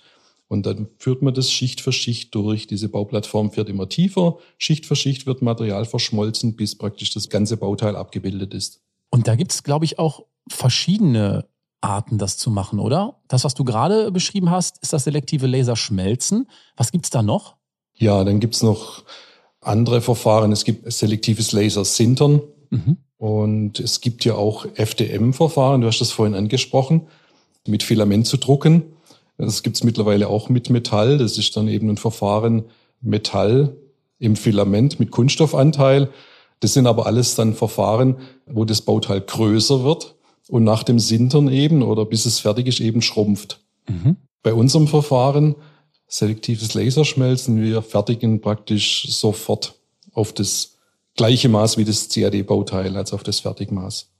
Und 0.51 0.65
dann 0.65 0.89
führt 0.97 1.21
man 1.21 1.33
das 1.33 1.49
Schicht 1.49 1.79
für 1.79 1.93
Schicht 1.93 2.35
durch. 2.35 2.67
Diese 2.67 2.89
Bauplattform 2.89 3.51
fährt 3.51 3.69
immer 3.69 3.87
tiefer. 3.87 4.37
Schicht 4.57 4.85
für 4.85 4.97
Schicht 4.97 5.25
wird 5.25 5.41
Material 5.41 5.85
verschmolzen, 5.85 6.57
bis 6.57 6.77
praktisch 6.77 7.13
das 7.13 7.29
ganze 7.29 7.55
Bauteil 7.55 7.95
abgebildet 7.95 8.53
ist. 8.53 8.81
Und 9.11 9.29
da 9.29 9.35
gibt 9.35 9.53
es, 9.53 9.63
glaube 9.63 9.85
ich, 9.85 9.97
auch 9.97 10.25
verschiedene 10.49 11.45
Arten, 11.79 12.17
das 12.17 12.35
zu 12.35 12.51
machen, 12.51 12.79
oder? 12.79 13.21
Das, 13.29 13.45
was 13.45 13.53
du 13.53 13.63
gerade 13.63 14.11
beschrieben 14.11 14.49
hast, 14.49 14.77
ist 14.81 14.91
das 14.91 15.05
selektive 15.05 15.47
Laserschmelzen. 15.47 16.49
Was 16.75 16.91
gibt's 16.91 17.11
da 17.11 17.23
noch? 17.23 17.55
Ja, 17.93 18.25
dann 18.25 18.41
gibt's 18.41 18.61
noch 18.61 19.05
andere 19.61 20.01
Verfahren. 20.01 20.51
Es 20.51 20.65
gibt 20.65 20.91
selektives 20.91 21.53
Lasersintern. 21.53 22.41
Mhm. 22.71 22.97
Und 23.15 23.79
es 23.79 24.01
gibt 24.01 24.25
ja 24.25 24.35
auch 24.35 24.65
FDM-Verfahren, 24.75 25.79
du 25.79 25.87
hast 25.87 26.01
das 26.01 26.11
vorhin 26.11 26.35
angesprochen, 26.35 27.07
mit 27.65 27.83
Filament 27.83 28.27
zu 28.27 28.35
drucken. 28.35 28.83
Das 29.45 29.63
gibt's 29.63 29.83
mittlerweile 29.83 30.27
auch 30.27 30.49
mit 30.49 30.69
Metall. 30.69 31.17
Das 31.17 31.37
ist 31.37 31.55
dann 31.57 31.67
eben 31.67 31.89
ein 31.89 31.97
Verfahren 31.97 32.65
Metall 33.01 33.75
im 34.19 34.35
Filament 34.35 34.99
mit 34.99 35.11
Kunststoffanteil. 35.11 36.09
Das 36.59 36.73
sind 36.73 36.85
aber 36.85 37.07
alles 37.07 37.35
dann 37.35 37.55
Verfahren, 37.55 38.17
wo 38.45 38.65
das 38.65 38.81
Bauteil 38.81 39.21
größer 39.21 39.83
wird 39.83 40.15
und 40.47 40.63
nach 40.63 40.83
dem 40.83 40.99
Sintern 40.99 41.49
eben 41.49 41.81
oder 41.81 42.05
bis 42.05 42.25
es 42.25 42.39
fertig 42.39 42.67
ist 42.67 42.79
eben 42.79 43.01
schrumpft. 43.01 43.61
Mhm. 43.87 44.17
Bei 44.43 44.53
unserem 44.53 44.87
Verfahren, 44.87 45.55
selektives 46.07 46.73
Laserschmelzen, 46.73 47.61
wir 47.61 47.81
fertigen 47.81 48.41
praktisch 48.41 49.07
sofort 49.09 49.75
auf 50.13 50.33
das 50.33 50.77
gleiche 51.15 51.49
Maß 51.49 51.77
wie 51.77 51.85
das 51.85 52.09
CAD-Bauteil, 52.09 52.95
also 52.95 53.15
auf 53.15 53.23
das 53.23 53.39
Fertigmaß. 53.39 54.10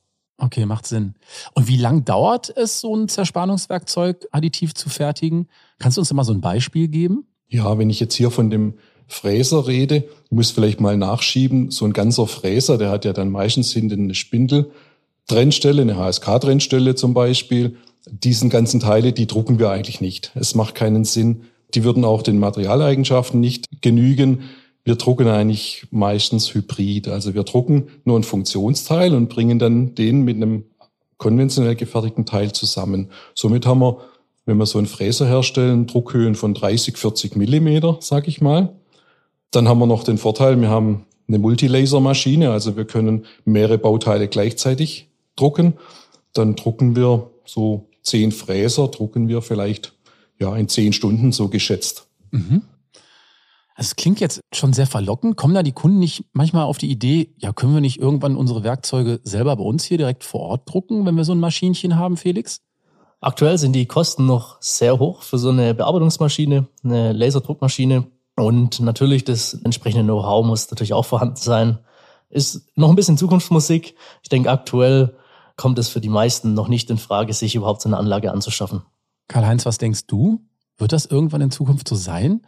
Okay, 0.43 0.65
macht 0.65 0.88
Sinn. 0.88 1.13
Und 1.54 1.67
wie 1.67 1.77
lang 1.77 2.04
dauert 2.04 2.51
es, 2.58 2.80
so 2.80 2.95
ein 2.95 3.08
Zerspannungswerkzeug 3.08 4.27
additiv 4.32 4.73
zu 4.73 4.89
fertigen? 4.89 5.47
Kannst 5.77 5.97
du 5.97 6.01
uns 6.01 6.12
mal 6.13 6.23
so 6.23 6.34
ein 6.34 6.41
Beispiel 6.41 6.88
geben? 6.88 7.27
Ja, 7.47 7.77
wenn 7.77 7.91
ich 7.91 7.99
jetzt 7.99 8.15
hier 8.15 8.32
von 8.32 8.49
dem 8.49 8.73
Fräser 9.08 9.67
rede, 9.67 9.97
ich 9.97 10.32
muss 10.32 10.49
vielleicht 10.49 10.82
mal 10.82 10.97
nachschieben, 10.97 11.69
so 11.69 11.86
ein 11.86 11.93
ganzer 11.93 12.25
Fräser, 12.25 12.80
der 12.80 12.89
hat 12.89 13.06
ja 13.06 13.13
dann 13.13 13.30
meistens 13.30 13.71
hinten 13.71 14.06
eine 14.06 14.15
Spindel-Trennstelle, 14.15 15.84
eine 15.84 15.97
HSK-Trennstelle 15.97 16.95
zum 16.95 17.13
Beispiel. 17.13 17.77
Diesen 18.08 18.49
ganzen 18.49 18.80
Teile, 18.80 19.13
die 19.13 19.27
drucken 19.27 19.60
wir 19.60 19.69
eigentlich 19.69 20.01
nicht. 20.01 20.32
Es 20.34 20.56
macht 20.56 20.73
keinen 20.73 21.06
Sinn. 21.06 21.43
Die 21.75 21.84
würden 21.84 22.04
auch 22.04 22.23
den 22.23 22.39
Materialeigenschaften 22.39 23.39
nicht 23.39 23.67
genügen. 23.82 24.49
Wir 24.84 24.96
drucken 24.96 25.28
eigentlich 25.28 25.86
meistens 25.91 26.54
hybrid. 26.54 27.08
Also 27.08 27.34
wir 27.34 27.44
drucken 27.44 27.88
nur 28.04 28.17
ein 28.17 28.24
Funktionsteil 28.24 29.13
und 29.13 29.30
bringen 29.30 29.60
dann 29.60 29.94
den 29.96 30.24
mit 30.24 30.38
einem 30.38 30.65
konventionell 31.17 31.76
gefertigten 31.76 32.26
Teil 32.26 32.52
zusammen. 32.52 33.10
Somit 33.36 33.65
haben 33.67 33.80
wir, 33.80 33.98
wenn 34.46 34.58
wir 34.58 34.65
so 34.65 34.80
einen 34.80 34.88
Fräser 34.88 35.28
herstellen, 35.28 35.86
Druckhöhen 35.86 36.34
von 36.34 36.56
30, 36.56 36.98
40 36.98 37.36
Millimeter, 37.36 37.98
sag 38.00 38.28
ich 38.28 38.41
mal. 38.41 38.74
Dann 39.52 39.67
haben 39.67 39.80
wir 39.80 39.86
noch 39.86 40.04
den 40.04 40.17
Vorteil, 40.17 40.60
wir 40.60 40.70
haben 40.70 41.06
eine 41.28 41.38
Multilasermaschine, 41.38 42.52
also 42.52 42.76
wir 42.76 42.86
können 42.86 43.26
mehrere 43.46 43.78
Bauteile 43.78 44.28
gleichzeitig 44.28 45.10
drucken. 45.36 45.74
Dann 46.34 46.56
drucken 46.56 46.96
wir 46.96 47.30
so 47.46 47.88
zehn 48.02 48.32
Fräser, 48.32 48.88
drucken 48.88 49.28
wir 49.28 49.41
vielleicht 49.41 49.94
ja 50.39 50.56
in 50.56 50.67
zehn 50.67 50.91
Stunden 50.91 51.32
so 51.32 51.50
geschätzt. 51.50 52.08
Mhm. 52.32 52.63
Es 53.82 53.96
klingt 53.96 54.20
jetzt 54.20 54.41
schon 54.54 54.74
sehr 54.74 54.86
verlockend. 54.86 55.38
Kommen 55.38 55.56
da 55.56 55.63
die 55.63 55.72
Kunden 55.72 55.98
nicht 55.98 56.26
manchmal 56.34 56.65
auf 56.65 56.78
die 56.78 56.91
Idee, 56.91 57.34
ja, 57.39 57.52
können 57.52 57.74
wir 57.74 57.82
nicht 57.82 58.00
irgendwann 58.00 58.36
unsere 58.36 58.63
Werkzeuge 58.63 59.20
selber 59.24 59.56
bei 59.56 59.63
uns 59.63 59.84
hier 59.86 59.98
direkt 59.98 60.24
vor 60.24 60.41
Ort 60.41 60.72
drucken, 60.72 61.04
wenn 61.08 61.15
wir 61.15 61.24
so 61.24 61.32
ein 61.32 61.39
Maschinchen 61.39 61.98
haben, 61.98 62.15
Felix? 62.15 62.62
Aktuell 63.22 63.58
sind 63.58 63.74
die 63.74 63.88
Kosten 63.88 64.28
noch 64.28 64.62
sehr 64.62 65.00
hoch 65.00 65.24
für 65.24 65.39
so 65.39 65.50
eine 65.50 65.74
Bearbeitungsmaschine, 65.74 66.67
eine 66.84 67.12
Laserdruckmaschine. 67.12 68.06
Und 68.36 68.82
natürlich 68.82 69.24
das 69.24 69.56
entsprechende 69.56 70.04
Know-how 70.04 70.46
muss 70.46 70.70
natürlich 70.70 70.94
auch 70.94 71.06
vorhanden 71.06 71.38
sein. 71.38 71.80
Ist 72.30 72.67
noch 72.76 72.89
ein 72.89 72.96
bisschen 72.96 73.17
Zukunftsmusik. 73.17 73.96
Ich 74.22 74.30
denke, 74.30 74.52
aktuell 74.52 75.17
kommt 75.56 75.80
es 75.80 75.89
für 75.89 76.02
die 76.02 76.10
meisten 76.10 76.54
noch 76.54 76.67
nicht 76.67 76.91
in 76.91 77.00
Frage, 77.00 77.34
sich 77.34 77.56
überhaupt 77.56 77.82
so 77.82 77.89
eine 77.89 77.98
Anlage 77.98 78.32
anzuschaffen. 78.32 78.84
Karl-Heinz, 79.28 79.65
was 79.65 79.80
denkst 79.80 80.06
du? 80.06 80.46
Wird 80.78 80.91
das 80.91 81.08
irgendwann 81.08 81.41
in 81.41 81.50
Zukunft 81.50 81.88
so 81.88 81.96
sein? 81.96 82.41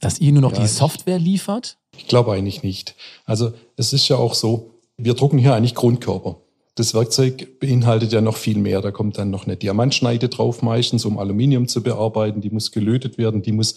Dass 0.00 0.20
ihr 0.20 0.32
nur 0.32 0.42
noch 0.42 0.52
ja, 0.52 0.60
die 0.60 0.66
Software 0.66 1.18
liefert? 1.18 1.76
Ich 1.96 2.06
glaube 2.06 2.32
eigentlich 2.32 2.62
nicht. 2.62 2.94
Also 3.24 3.52
es 3.76 3.92
ist 3.92 4.08
ja 4.08 4.16
auch 4.16 4.34
so, 4.34 4.74
wir 4.96 5.14
drucken 5.14 5.38
hier 5.38 5.54
eigentlich 5.54 5.74
Grundkörper. 5.74 6.36
Das 6.74 6.94
Werkzeug 6.94 7.58
beinhaltet 7.58 8.12
ja 8.12 8.20
noch 8.20 8.36
viel 8.36 8.58
mehr. 8.58 8.80
Da 8.80 8.92
kommt 8.92 9.18
dann 9.18 9.30
noch 9.30 9.46
eine 9.46 9.56
Diamantschneide 9.56 10.28
drauf, 10.28 10.62
meistens, 10.62 11.04
um 11.04 11.18
Aluminium 11.18 11.66
zu 11.66 11.82
bearbeiten. 11.82 12.40
Die 12.40 12.50
muss 12.50 12.70
gelötet 12.70 13.18
werden, 13.18 13.42
die 13.42 13.52
muss 13.52 13.76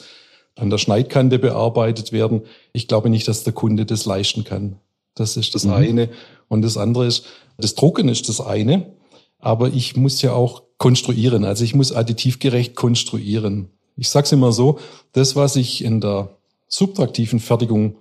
an 0.55 0.69
der 0.69 0.77
Schneidkante 0.77 1.39
bearbeitet 1.39 2.11
werden. 2.11 2.41
Ich 2.73 2.87
glaube 2.87 3.09
nicht, 3.09 3.27
dass 3.27 3.43
der 3.43 3.53
Kunde 3.53 3.85
das 3.85 4.05
leisten 4.05 4.43
kann. 4.43 4.77
Das 5.15 5.37
ist 5.37 5.55
das 5.55 5.65
mhm. 5.65 5.73
eine. 5.73 6.09
Und 6.47 6.61
das 6.61 6.77
andere 6.77 7.07
ist, 7.07 7.25
das 7.57 7.75
Drucken 7.75 8.07
ist 8.07 8.29
das 8.29 8.39
eine, 8.41 8.93
aber 9.39 9.69
ich 9.69 9.95
muss 9.95 10.21
ja 10.21 10.33
auch 10.33 10.63
konstruieren. 10.77 11.43
Also 11.43 11.63
ich 11.63 11.73
muss 11.73 11.91
additivgerecht 11.91 12.75
konstruieren. 12.75 13.69
Ich 13.97 14.09
sage 14.09 14.25
es 14.25 14.31
immer 14.31 14.51
so, 14.51 14.79
das, 15.13 15.35
was 15.35 15.55
ich 15.55 15.83
in 15.83 16.01
der 16.01 16.29
subtraktiven 16.67 17.39
Fertigung 17.39 17.97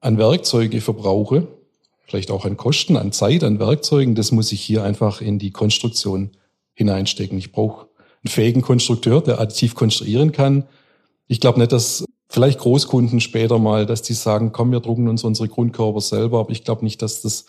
an 0.00 0.18
Werkzeuge 0.18 0.80
verbrauche, 0.80 1.46
vielleicht 2.06 2.30
auch 2.30 2.44
an 2.44 2.56
Kosten, 2.56 2.96
an 2.96 3.12
Zeit, 3.12 3.44
an 3.44 3.58
Werkzeugen, 3.58 4.14
das 4.14 4.32
muss 4.32 4.52
ich 4.52 4.60
hier 4.60 4.84
einfach 4.84 5.20
in 5.20 5.38
die 5.38 5.50
Konstruktion 5.50 6.30
hineinstecken. 6.74 7.38
Ich 7.38 7.52
brauche 7.52 7.86
einen 8.22 8.30
fähigen 8.30 8.62
Konstrukteur, 8.62 9.20
der 9.20 9.40
additiv 9.40 9.74
konstruieren 9.74 10.32
kann. 10.32 10.64
Ich 11.26 11.40
glaube 11.40 11.58
nicht, 11.58 11.72
dass 11.72 12.04
vielleicht 12.28 12.58
Großkunden 12.58 13.20
später 13.20 13.58
mal, 13.58 13.86
dass 13.86 14.02
die 14.02 14.14
sagen, 14.14 14.52
komm, 14.52 14.72
wir 14.72 14.80
drucken 14.80 15.08
uns 15.08 15.24
unsere 15.24 15.48
Grundkörper 15.48 16.00
selber, 16.00 16.40
aber 16.40 16.50
ich 16.50 16.64
glaube 16.64 16.84
nicht, 16.84 17.00
dass 17.00 17.22
das 17.22 17.46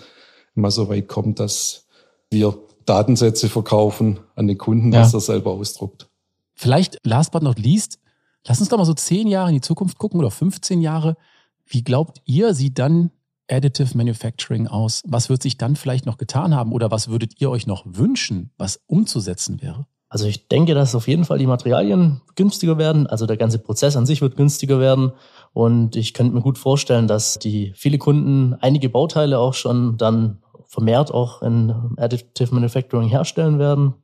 mal 0.54 0.72
so 0.72 0.90
weit 0.90 1.08
kommt, 1.08 1.40
dass 1.40 1.88
wir 2.30 2.58
Datensätze 2.86 3.50
verkaufen 3.50 4.20
an 4.36 4.48
den 4.48 4.58
Kunden, 4.58 4.94
ja. 4.94 5.00
dass 5.00 5.14
er 5.14 5.20
selber 5.20 5.52
ausdruckt. 5.52 6.08
Vielleicht, 6.56 7.00
last 7.04 7.32
but 7.32 7.44
not 7.44 7.60
least, 7.60 8.00
lass 8.48 8.60
uns 8.60 8.70
doch 8.70 8.78
mal 8.78 8.86
so 8.86 8.94
zehn 8.94 9.28
Jahre 9.28 9.50
in 9.50 9.56
die 9.56 9.62
Zukunft 9.62 9.98
gucken 9.98 10.20
oder 10.20 10.32
15 10.32 10.82
Jahre. 10.82 11.18
Wie 11.66 11.84
glaubt 11.84 12.22
ihr, 12.26 12.54
sieht 12.54 12.80
dann 12.80 13.12
Additive 13.50 13.96
Manufacturing 13.96 14.68
aus? 14.68 15.04
Was 15.06 15.30
wird 15.30 15.44
sich 15.44 15.58
dann 15.58 15.76
vielleicht 15.76 16.06
noch 16.06 16.18
getan 16.18 16.56
haben 16.56 16.72
oder 16.72 16.90
was 16.90 17.10
würdet 17.10 17.40
ihr 17.42 17.50
euch 17.50 17.68
noch 17.68 17.84
wünschen, 17.86 18.52
was 18.58 18.80
umzusetzen 18.88 19.62
wäre? 19.62 19.86
Also 20.08 20.28
ich 20.28 20.48
denke, 20.48 20.76
dass 20.76 20.96
auf 20.96 21.10
jeden 21.10 21.26
Fall 21.26 21.40
die 21.40 21.48
Materialien 21.48 22.22
günstiger 22.36 22.78
werden. 22.78 23.06
Also 23.06 23.26
der 23.26 23.38
ganze 23.38 23.60
Prozess 23.60 23.98
an 23.98 24.06
sich 24.06 24.22
wird 24.22 24.38
günstiger 24.38 24.80
werden. 24.80 25.12
Und 25.52 25.96
ich 25.98 26.14
könnte 26.14 26.34
mir 26.34 26.42
gut 26.42 26.58
vorstellen, 26.58 27.08
dass 27.08 27.38
die 27.38 27.74
viele 27.76 27.98
Kunden 27.98 28.54
einige 28.62 28.88
Bauteile 28.88 29.40
auch 29.40 29.54
schon 29.54 29.98
dann 29.98 30.42
vermehrt 30.68 31.14
auch 31.14 31.42
in 31.42 31.74
Additive 31.98 32.54
Manufacturing 32.54 33.10
herstellen 33.10 33.60
werden 33.60 33.96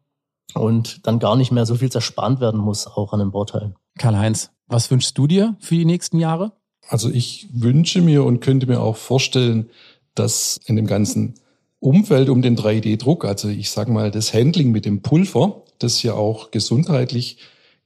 und 0.55 1.05
dann 1.07 1.19
gar 1.19 1.35
nicht 1.35 1.51
mehr 1.51 1.65
so 1.65 1.75
viel 1.75 1.91
zerspannt 1.91 2.39
werden 2.39 2.59
muss, 2.59 2.87
auch 2.87 3.13
an 3.13 3.19
den 3.19 3.31
Bauteilen. 3.31 3.75
Karl-Heinz, 3.97 4.51
was 4.67 4.89
wünschst 4.89 5.17
du 5.17 5.27
dir 5.27 5.55
für 5.59 5.75
die 5.75 5.85
nächsten 5.85 6.19
Jahre? 6.19 6.53
Also 6.87 7.09
ich 7.09 7.47
wünsche 7.53 8.01
mir 8.01 8.23
und 8.23 8.39
könnte 8.39 8.67
mir 8.67 8.81
auch 8.81 8.97
vorstellen, 8.97 9.69
dass 10.15 10.59
in 10.65 10.75
dem 10.75 10.87
ganzen 10.87 11.35
Umfeld 11.79 12.29
um 12.29 12.41
den 12.41 12.57
3D-Druck, 12.57 13.25
also 13.25 13.47
ich 13.49 13.71
sage 13.71 13.91
mal 13.91 14.11
das 14.11 14.33
Handling 14.33 14.71
mit 14.71 14.85
dem 14.85 15.01
Pulver, 15.01 15.63
das 15.79 16.03
ja 16.03 16.13
auch 16.13 16.51
gesundheitlich 16.51 17.37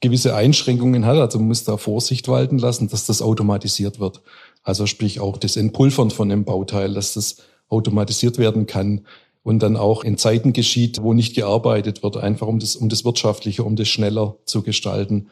gewisse 0.01 0.35
Einschränkungen 0.35 1.05
hat, 1.05 1.17
also 1.17 1.39
man 1.39 1.47
muss 1.47 1.63
da 1.63 1.77
Vorsicht 1.77 2.27
walten 2.27 2.57
lassen, 2.57 2.89
dass 2.89 3.05
das 3.05 3.21
automatisiert 3.21 3.99
wird. 3.99 4.21
Also 4.63 4.85
sprich 4.85 5.19
auch 5.19 5.37
das 5.37 5.55
Entpulvern 5.55 6.11
von 6.11 6.31
einem 6.31 6.43
Bauteil, 6.43 6.93
dass 6.93 7.13
das 7.13 7.37
automatisiert 7.69 8.37
werden 8.37 8.65
kann 8.65 9.05
und 9.45 9.59
dann 9.59 9.77
auch 9.77 10.03
in 10.03 10.17
Zeiten 10.17 10.53
geschieht, 10.53 11.03
wo 11.03 11.13
nicht 11.13 11.35
gearbeitet 11.35 12.01
wird, 12.01 12.17
einfach 12.17 12.47
um 12.47 12.57
das, 12.57 12.75
um 12.75 12.89
das 12.89 13.05
wirtschaftlicher, 13.05 13.63
um 13.63 13.75
das 13.75 13.87
schneller 13.87 14.37
zu 14.45 14.63
gestalten. 14.63 15.27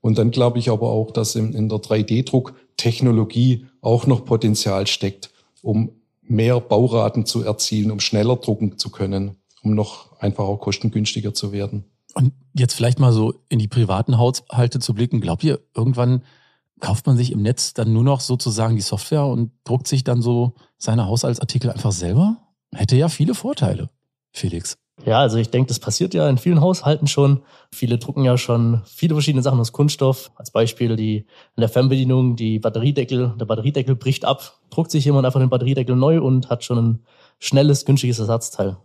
Und 0.00 0.16
dann 0.16 0.30
glaube 0.30 0.58
ich 0.58 0.70
aber 0.70 0.88
auch, 0.88 1.10
dass 1.10 1.34
in, 1.34 1.52
in 1.52 1.68
der 1.68 1.76
3D-Drucktechnologie 1.78 3.66
auch 3.82 4.06
noch 4.06 4.24
Potenzial 4.24 4.86
steckt, 4.86 5.30
um 5.60 5.90
mehr 6.22 6.60
Bauraten 6.60 7.26
zu 7.26 7.42
erzielen, 7.42 7.90
um 7.90 8.00
schneller 8.00 8.36
drucken 8.36 8.78
zu 8.78 8.88
können, 8.88 9.36
um 9.62 9.74
noch 9.74 10.18
einfach 10.18 10.44
auch 10.44 10.60
kostengünstiger 10.60 11.34
zu 11.34 11.52
werden. 11.52 11.84
Und 12.14 12.32
jetzt 12.54 12.72
vielleicht 12.72 13.00
mal 13.00 13.12
so 13.12 13.34
in 13.50 13.58
die 13.58 13.68
privaten 13.68 14.16
Haushalte 14.16 14.78
zu 14.78 14.94
blicken. 14.94 15.20
Glaubt 15.20 15.44
ihr, 15.44 15.60
irgendwann 15.76 16.22
kauft 16.80 17.06
man 17.06 17.18
sich 17.18 17.32
im 17.32 17.42
Netz 17.42 17.74
dann 17.74 17.92
nur 17.92 18.02
noch 18.02 18.20
sozusagen 18.20 18.76
die 18.76 18.82
Software 18.82 19.26
und 19.26 19.50
druckt 19.64 19.88
sich 19.88 20.04
dann 20.04 20.22
so 20.22 20.54
seine 20.78 21.04
Haushaltsartikel 21.04 21.70
einfach 21.70 21.92
selber? 21.92 22.38
Hätte 22.74 22.96
ja 22.96 23.08
viele 23.08 23.34
Vorteile, 23.34 23.90
Felix. 24.32 24.78
Ja, 25.04 25.20
also 25.20 25.38
ich 25.38 25.50
denke, 25.50 25.68
das 25.68 25.78
passiert 25.78 26.12
ja 26.12 26.28
in 26.28 26.38
vielen 26.38 26.60
Haushalten 26.60 27.06
schon. 27.06 27.42
Viele 27.72 27.98
drucken 27.98 28.24
ja 28.24 28.36
schon 28.36 28.82
viele 28.84 29.14
verschiedene 29.14 29.42
Sachen 29.42 29.60
aus 29.60 29.72
Kunststoff. 29.72 30.30
Als 30.34 30.50
Beispiel 30.50 30.96
die 30.96 31.18
in 31.18 31.60
der 31.60 31.68
Fernbedienung, 31.68 32.36
die 32.36 32.58
Batteriedeckel, 32.58 33.34
der 33.38 33.46
Batteriedeckel 33.46 33.94
bricht 33.94 34.24
ab, 34.24 34.58
druckt 34.70 34.90
sich 34.90 35.04
jemand 35.04 35.24
einfach 35.24 35.40
den 35.40 35.50
Batteriedeckel 35.50 35.94
neu 35.94 36.20
und 36.20 36.50
hat 36.50 36.64
schon 36.64 36.78
ein 36.78 37.04
schnelles, 37.38 37.84
günstiges 37.84 38.18
Ersatzteil. 38.18 38.76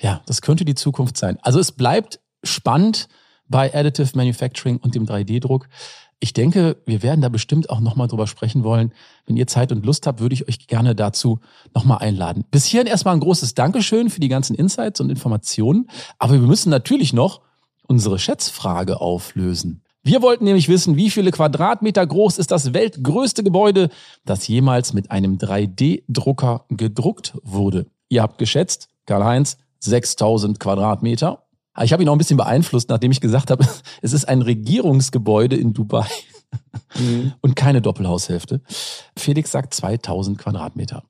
Ja, 0.00 0.22
das 0.26 0.42
könnte 0.42 0.64
die 0.64 0.76
Zukunft 0.76 1.16
sein. 1.16 1.38
Also 1.42 1.58
es 1.58 1.72
bleibt 1.72 2.20
spannend 2.44 3.08
bei 3.48 3.74
Additive 3.74 4.16
Manufacturing 4.16 4.76
und 4.76 4.94
dem 4.94 5.06
3D-Druck. 5.06 5.68
Ich 6.20 6.32
denke, 6.32 6.76
wir 6.84 7.02
werden 7.02 7.20
da 7.20 7.28
bestimmt 7.28 7.70
auch 7.70 7.78
nochmal 7.78 8.08
drüber 8.08 8.26
sprechen 8.26 8.64
wollen. 8.64 8.92
Wenn 9.26 9.36
ihr 9.36 9.46
Zeit 9.46 9.70
und 9.70 9.86
Lust 9.86 10.06
habt, 10.06 10.20
würde 10.20 10.34
ich 10.34 10.48
euch 10.48 10.66
gerne 10.66 10.96
dazu 10.96 11.38
nochmal 11.74 11.98
einladen. 11.98 12.44
Bis 12.50 12.64
hierhin 12.64 12.88
erstmal 12.88 13.14
ein 13.14 13.20
großes 13.20 13.54
Dankeschön 13.54 14.10
für 14.10 14.20
die 14.20 14.28
ganzen 14.28 14.56
Insights 14.56 15.00
und 15.00 15.10
Informationen. 15.10 15.88
Aber 16.18 16.32
wir 16.34 16.40
müssen 16.40 16.70
natürlich 16.70 17.12
noch 17.12 17.42
unsere 17.86 18.18
Schätzfrage 18.18 19.00
auflösen. 19.00 19.82
Wir 20.02 20.22
wollten 20.22 20.44
nämlich 20.44 20.68
wissen, 20.68 20.96
wie 20.96 21.10
viele 21.10 21.30
Quadratmeter 21.30 22.06
groß 22.06 22.38
ist 22.38 22.50
das 22.50 22.72
weltgrößte 22.72 23.44
Gebäude, 23.44 23.88
das 24.24 24.48
jemals 24.48 24.94
mit 24.94 25.10
einem 25.10 25.36
3D-Drucker 25.36 26.64
gedruckt 26.70 27.34
wurde. 27.42 27.86
Ihr 28.08 28.22
habt 28.22 28.38
geschätzt, 28.38 28.88
Karl-Heinz, 29.06 29.58
6000 29.80 30.58
Quadratmeter. 30.58 31.44
Ich 31.82 31.92
habe 31.92 32.02
ihn 32.02 32.08
auch 32.08 32.14
ein 32.14 32.18
bisschen 32.18 32.36
beeinflusst, 32.36 32.88
nachdem 32.88 33.10
ich 33.10 33.20
gesagt 33.20 33.50
habe, 33.50 33.66
es 34.02 34.12
ist 34.12 34.28
ein 34.28 34.42
Regierungsgebäude 34.42 35.56
in 35.56 35.72
Dubai 35.72 36.06
mhm. 36.98 37.34
und 37.40 37.56
keine 37.56 37.82
Doppelhaushälfte. 37.82 38.60
Felix 39.16 39.50
sagt 39.50 39.74
2000 39.74 40.38
Quadratmeter. 40.38 41.04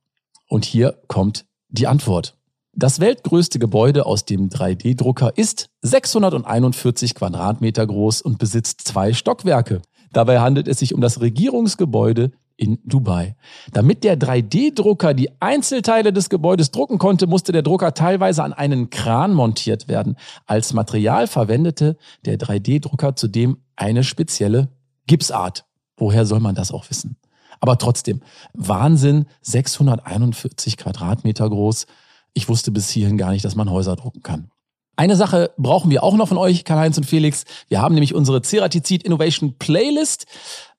Und 0.48 0.64
hier 0.64 0.98
kommt 1.08 1.46
die 1.68 1.86
Antwort. 1.86 2.34
Das 2.72 3.00
weltgrößte 3.00 3.58
Gebäude 3.58 4.06
aus 4.06 4.24
dem 4.24 4.50
3D-Drucker 4.50 5.36
ist 5.36 5.68
641 5.82 7.14
Quadratmeter 7.14 7.86
groß 7.86 8.22
und 8.22 8.38
besitzt 8.38 8.82
zwei 8.86 9.12
Stockwerke. 9.12 9.82
Dabei 10.12 10.40
handelt 10.40 10.68
es 10.68 10.78
sich 10.78 10.94
um 10.94 11.00
das 11.00 11.20
Regierungsgebäude 11.20 12.32
in 12.58 12.78
Dubai. 12.84 13.36
Damit 13.72 14.04
der 14.04 14.18
3D-Drucker 14.18 15.14
die 15.14 15.30
Einzelteile 15.40 16.12
des 16.12 16.28
Gebäudes 16.28 16.70
drucken 16.70 16.98
konnte, 16.98 17.26
musste 17.26 17.52
der 17.52 17.62
Drucker 17.62 17.94
teilweise 17.94 18.42
an 18.42 18.52
einen 18.52 18.90
Kran 18.90 19.32
montiert 19.32 19.88
werden. 19.88 20.16
Als 20.44 20.74
Material 20.74 21.26
verwendete 21.28 21.96
der 22.26 22.38
3D-Drucker 22.38 23.16
zudem 23.16 23.58
eine 23.76 24.04
spezielle 24.04 24.68
Gipsart. 25.06 25.64
Woher 25.96 26.26
soll 26.26 26.40
man 26.40 26.54
das 26.54 26.72
auch 26.72 26.90
wissen? 26.90 27.16
Aber 27.60 27.78
trotzdem, 27.78 28.22
Wahnsinn, 28.52 29.26
641 29.42 30.76
Quadratmeter 30.76 31.48
groß. 31.48 31.86
Ich 32.34 32.48
wusste 32.48 32.70
bis 32.70 32.90
hierhin 32.90 33.18
gar 33.18 33.30
nicht, 33.30 33.44
dass 33.44 33.56
man 33.56 33.70
Häuser 33.70 33.96
drucken 33.96 34.22
kann. 34.22 34.50
Eine 34.98 35.14
Sache 35.14 35.52
brauchen 35.56 35.92
wir 35.92 36.02
auch 36.02 36.16
noch 36.16 36.26
von 36.26 36.38
euch, 36.38 36.64
Karl-Heinz 36.64 36.98
und 36.98 37.04
Felix. 37.04 37.44
Wir 37.68 37.80
haben 37.80 37.94
nämlich 37.94 38.16
unsere 38.16 38.42
Ceratizid 38.42 39.04
Innovation 39.04 39.54
Playlist. 39.56 40.26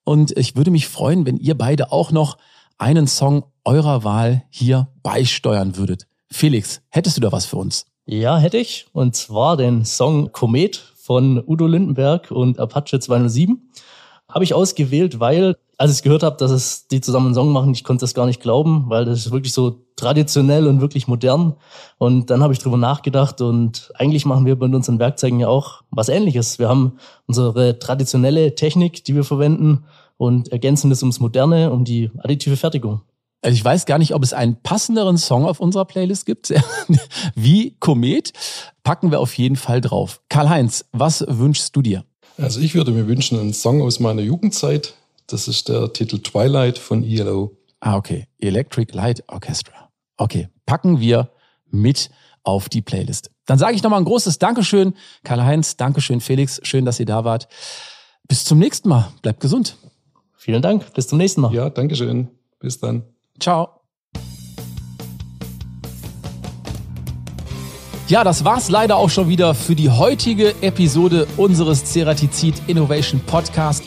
Und 0.04 0.36
ich 0.36 0.56
würde 0.56 0.70
mich 0.70 0.88
freuen, 0.88 1.26
wenn 1.26 1.36
ihr 1.36 1.56
beide 1.56 1.92
auch 1.92 2.10
noch 2.10 2.38
einen 2.78 3.06
Song 3.06 3.44
eurer 3.64 4.04
Wahl 4.04 4.44
hier 4.50 4.88
beisteuern 5.02 5.76
würdet. 5.76 6.06
Felix, 6.30 6.80
hättest 6.88 7.16
du 7.16 7.20
da 7.20 7.32
was 7.32 7.46
für 7.46 7.56
uns? 7.56 7.86
Ja, 8.06 8.38
hätte 8.38 8.58
ich. 8.58 8.86
Und 8.92 9.14
zwar 9.14 9.56
den 9.56 9.84
Song 9.84 10.32
Komet 10.32 10.76
von 10.96 11.42
Udo 11.46 11.66
Lindenberg 11.66 12.30
und 12.30 12.58
Apache 12.58 12.98
207. 12.98 13.70
Habe 14.30 14.44
ich 14.44 14.54
ausgewählt, 14.54 15.20
weil, 15.20 15.56
als 15.76 15.96
ich 15.96 16.02
gehört 16.02 16.22
habe, 16.22 16.36
dass 16.36 16.50
es 16.50 16.88
die 16.88 17.00
zusammen 17.00 17.26
einen 17.26 17.34
Song 17.34 17.52
machen, 17.52 17.72
ich 17.72 17.84
konnte 17.84 18.02
das 18.02 18.14
gar 18.14 18.26
nicht 18.26 18.40
glauben, 18.40 18.84
weil 18.88 19.04
das 19.04 19.26
ist 19.26 19.32
wirklich 19.32 19.52
so 19.52 19.82
traditionell 19.96 20.66
und 20.66 20.80
wirklich 20.80 21.08
modern. 21.08 21.54
Und 21.98 22.30
dann 22.30 22.42
habe 22.42 22.52
ich 22.52 22.58
drüber 22.58 22.76
nachgedacht 22.76 23.40
und 23.40 23.92
eigentlich 23.96 24.24
machen 24.24 24.46
wir 24.46 24.58
bei 24.58 24.66
unseren 24.66 24.98
Werkzeugen 24.98 25.40
ja 25.40 25.48
auch 25.48 25.82
was 25.90 26.08
ähnliches. 26.08 26.58
Wir 26.58 26.68
haben 26.68 26.98
unsere 27.26 27.78
traditionelle 27.78 28.54
Technik, 28.54 29.04
die 29.04 29.14
wir 29.14 29.24
verwenden 29.24 29.84
und 30.16 30.48
ergänzen 30.52 30.90
das 30.90 31.02
ums 31.02 31.20
Moderne, 31.20 31.70
um 31.70 31.84
die 31.84 32.10
additive 32.18 32.56
Fertigung. 32.56 33.02
Also 33.42 33.54
ich 33.54 33.64
weiß 33.64 33.86
gar 33.86 33.98
nicht, 33.98 34.14
ob 34.14 34.22
es 34.22 34.34
einen 34.34 34.60
passenderen 34.62 35.16
Song 35.16 35.46
auf 35.46 35.60
unserer 35.60 35.86
Playlist 35.86 36.26
gibt. 36.26 36.52
Wie 37.34 37.74
Komet 37.80 38.32
packen 38.82 39.10
wir 39.10 39.20
auf 39.20 39.32
jeden 39.34 39.56
Fall 39.56 39.80
drauf. 39.80 40.20
Karl-Heinz, 40.28 40.84
was 40.92 41.24
wünschst 41.26 41.74
du 41.74 41.80
dir? 41.80 42.04
Also 42.38 42.60
ich 42.60 42.74
würde 42.74 42.92
mir 42.92 43.06
wünschen 43.06 43.38
einen 43.38 43.52
Song 43.52 43.82
aus 43.82 44.00
meiner 44.00 44.22
Jugendzeit. 44.22 44.94
Das 45.26 45.48
ist 45.48 45.68
der 45.68 45.92
Titel 45.92 46.18
Twilight 46.18 46.78
von 46.78 47.04
ELO. 47.04 47.56
Ah, 47.80 47.96
okay. 47.96 48.26
Electric 48.38 48.94
Light 48.94 49.22
Orchestra. 49.28 49.90
Okay, 50.16 50.48
packen 50.66 51.00
wir 51.00 51.30
mit 51.70 52.10
auf 52.42 52.68
die 52.68 52.82
Playlist. 52.82 53.30
Dann 53.46 53.58
sage 53.58 53.74
ich 53.74 53.82
nochmal 53.82 54.00
ein 54.00 54.04
großes 54.04 54.38
Dankeschön, 54.38 54.94
Karl-Heinz, 55.24 55.76
Dankeschön, 55.76 56.20
Felix. 56.20 56.60
Schön, 56.62 56.84
dass 56.84 57.00
ihr 57.00 57.06
da 57.06 57.24
wart. 57.24 57.48
Bis 58.28 58.44
zum 58.44 58.58
nächsten 58.58 58.88
Mal. 58.88 59.12
Bleibt 59.22 59.40
gesund. 59.40 59.76
Vielen 60.36 60.62
Dank. 60.62 60.92
Bis 60.94 61.08
zum 61.08 61.18
nächsten 61.18 61.40
Mal. 61.40 61.52
Ja, 61.52 61.68
Dankeschön. 61.68 62.28
Bis 62.60 62.78
dann. 62.78 63.02
Ciao. 63.38 63.79
Ja, 68.10 68.24
das 68.24 68.44
war's 68.44 68.70
leider 68.70 68.96
auch 68.96 69.08
schon 69.08 69.28
wieder 69.28 69.54
für 69.54 69.76
die 69.76 69.88
heutige 69.88 70.52
Episode 70.62 71.28
unseres 71.36 71.84
Ceratizid 71.84 72.60
Innovation 72.66 73.20
Podcast. 73.20 73.84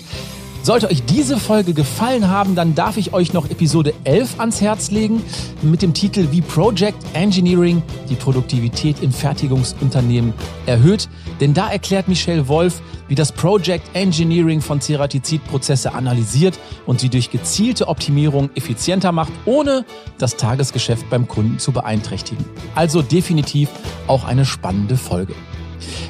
Sollte 0.62 0.90
euch 0.90 1.04
diese 1.04 1.38
Folge 1.38 1.74
gefallen 1.74 2.30
haben, 2.30 2.56
dann 2.56 2.74
darf 2.74 2.96
ich 2.96 3.12
euch 3.12 3.34
noch 3.34 3.50
Episode 3.50 3.94
11 4.06 4.40
ans 4.40 4.62
Herz 4.62 4.92
legen 4.92 5.22
mit 5.62 5.82
dem 5.82 5.94
Titel 5.94 6.30
Wie 6.32 6.40
Project 6.40 6.96
Engineering 7.12 7.84
die 8.10 8.16
Produktivität 8.16 9.04
im 9.04 9.12
Fertigungsunternehmen 9.12 10.34
erhöht. 10.68 11.10
Denn 11.42 11.54
da 11.54 11.70
erklärt 11.70 12.08
Michelle 12.08 12.48
Wolf, 12.48 12.82
wie 13.14 13.16
das 13.16 13.32
Project 13.32 13.86
Engineering 13.94 14.60
von 14.60 14.82
Ceratizid 14.82 15.46
Prozesse 15.46 15.94
analysiert 15.94 16.58
und 16.88 17.00
sie 17.00 17.10
durch 17.10 17.30
gezielte 17.30 17.88
Optimierung 17.88 18.50
effizienter 18.56 19.12
macht, 19.12 19.32
ohne 19.46 19.86
das 20.18 20.36
Tagesgeschäft 20.36 21.08
beim 21.12 21.28
Kunden 21.28 21.60
zu 21.60 21.72
beeinträchtigen. 21.72 22.44
Also 22.74 23.04
definitiv 23.04 23.70
auch 24.08 24.24
eine 24.24 24.46
spannende 24.46 24.98
Folge. 24.98 25.36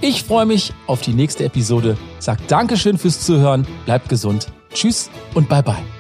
Ich 0.01 0.23
freue 0.23 0.45
mich 0.45 0.73
auf 0.87 0.99
die 0.99 1.13
nächste 1.13 1.45
Episode. 1.45 1.95
Sagt 2.19 2.51
Dankeschön 2.51 2.97
fürs 2.97 3.21
Zuhören, 3.21 3.65
bleibt 3.85 4.09
gesund. 4.09 4.47
Tschüss 4.73 5.09
und 5.35 5.47
bye 5.47 5.63
bye. 5.63 5.98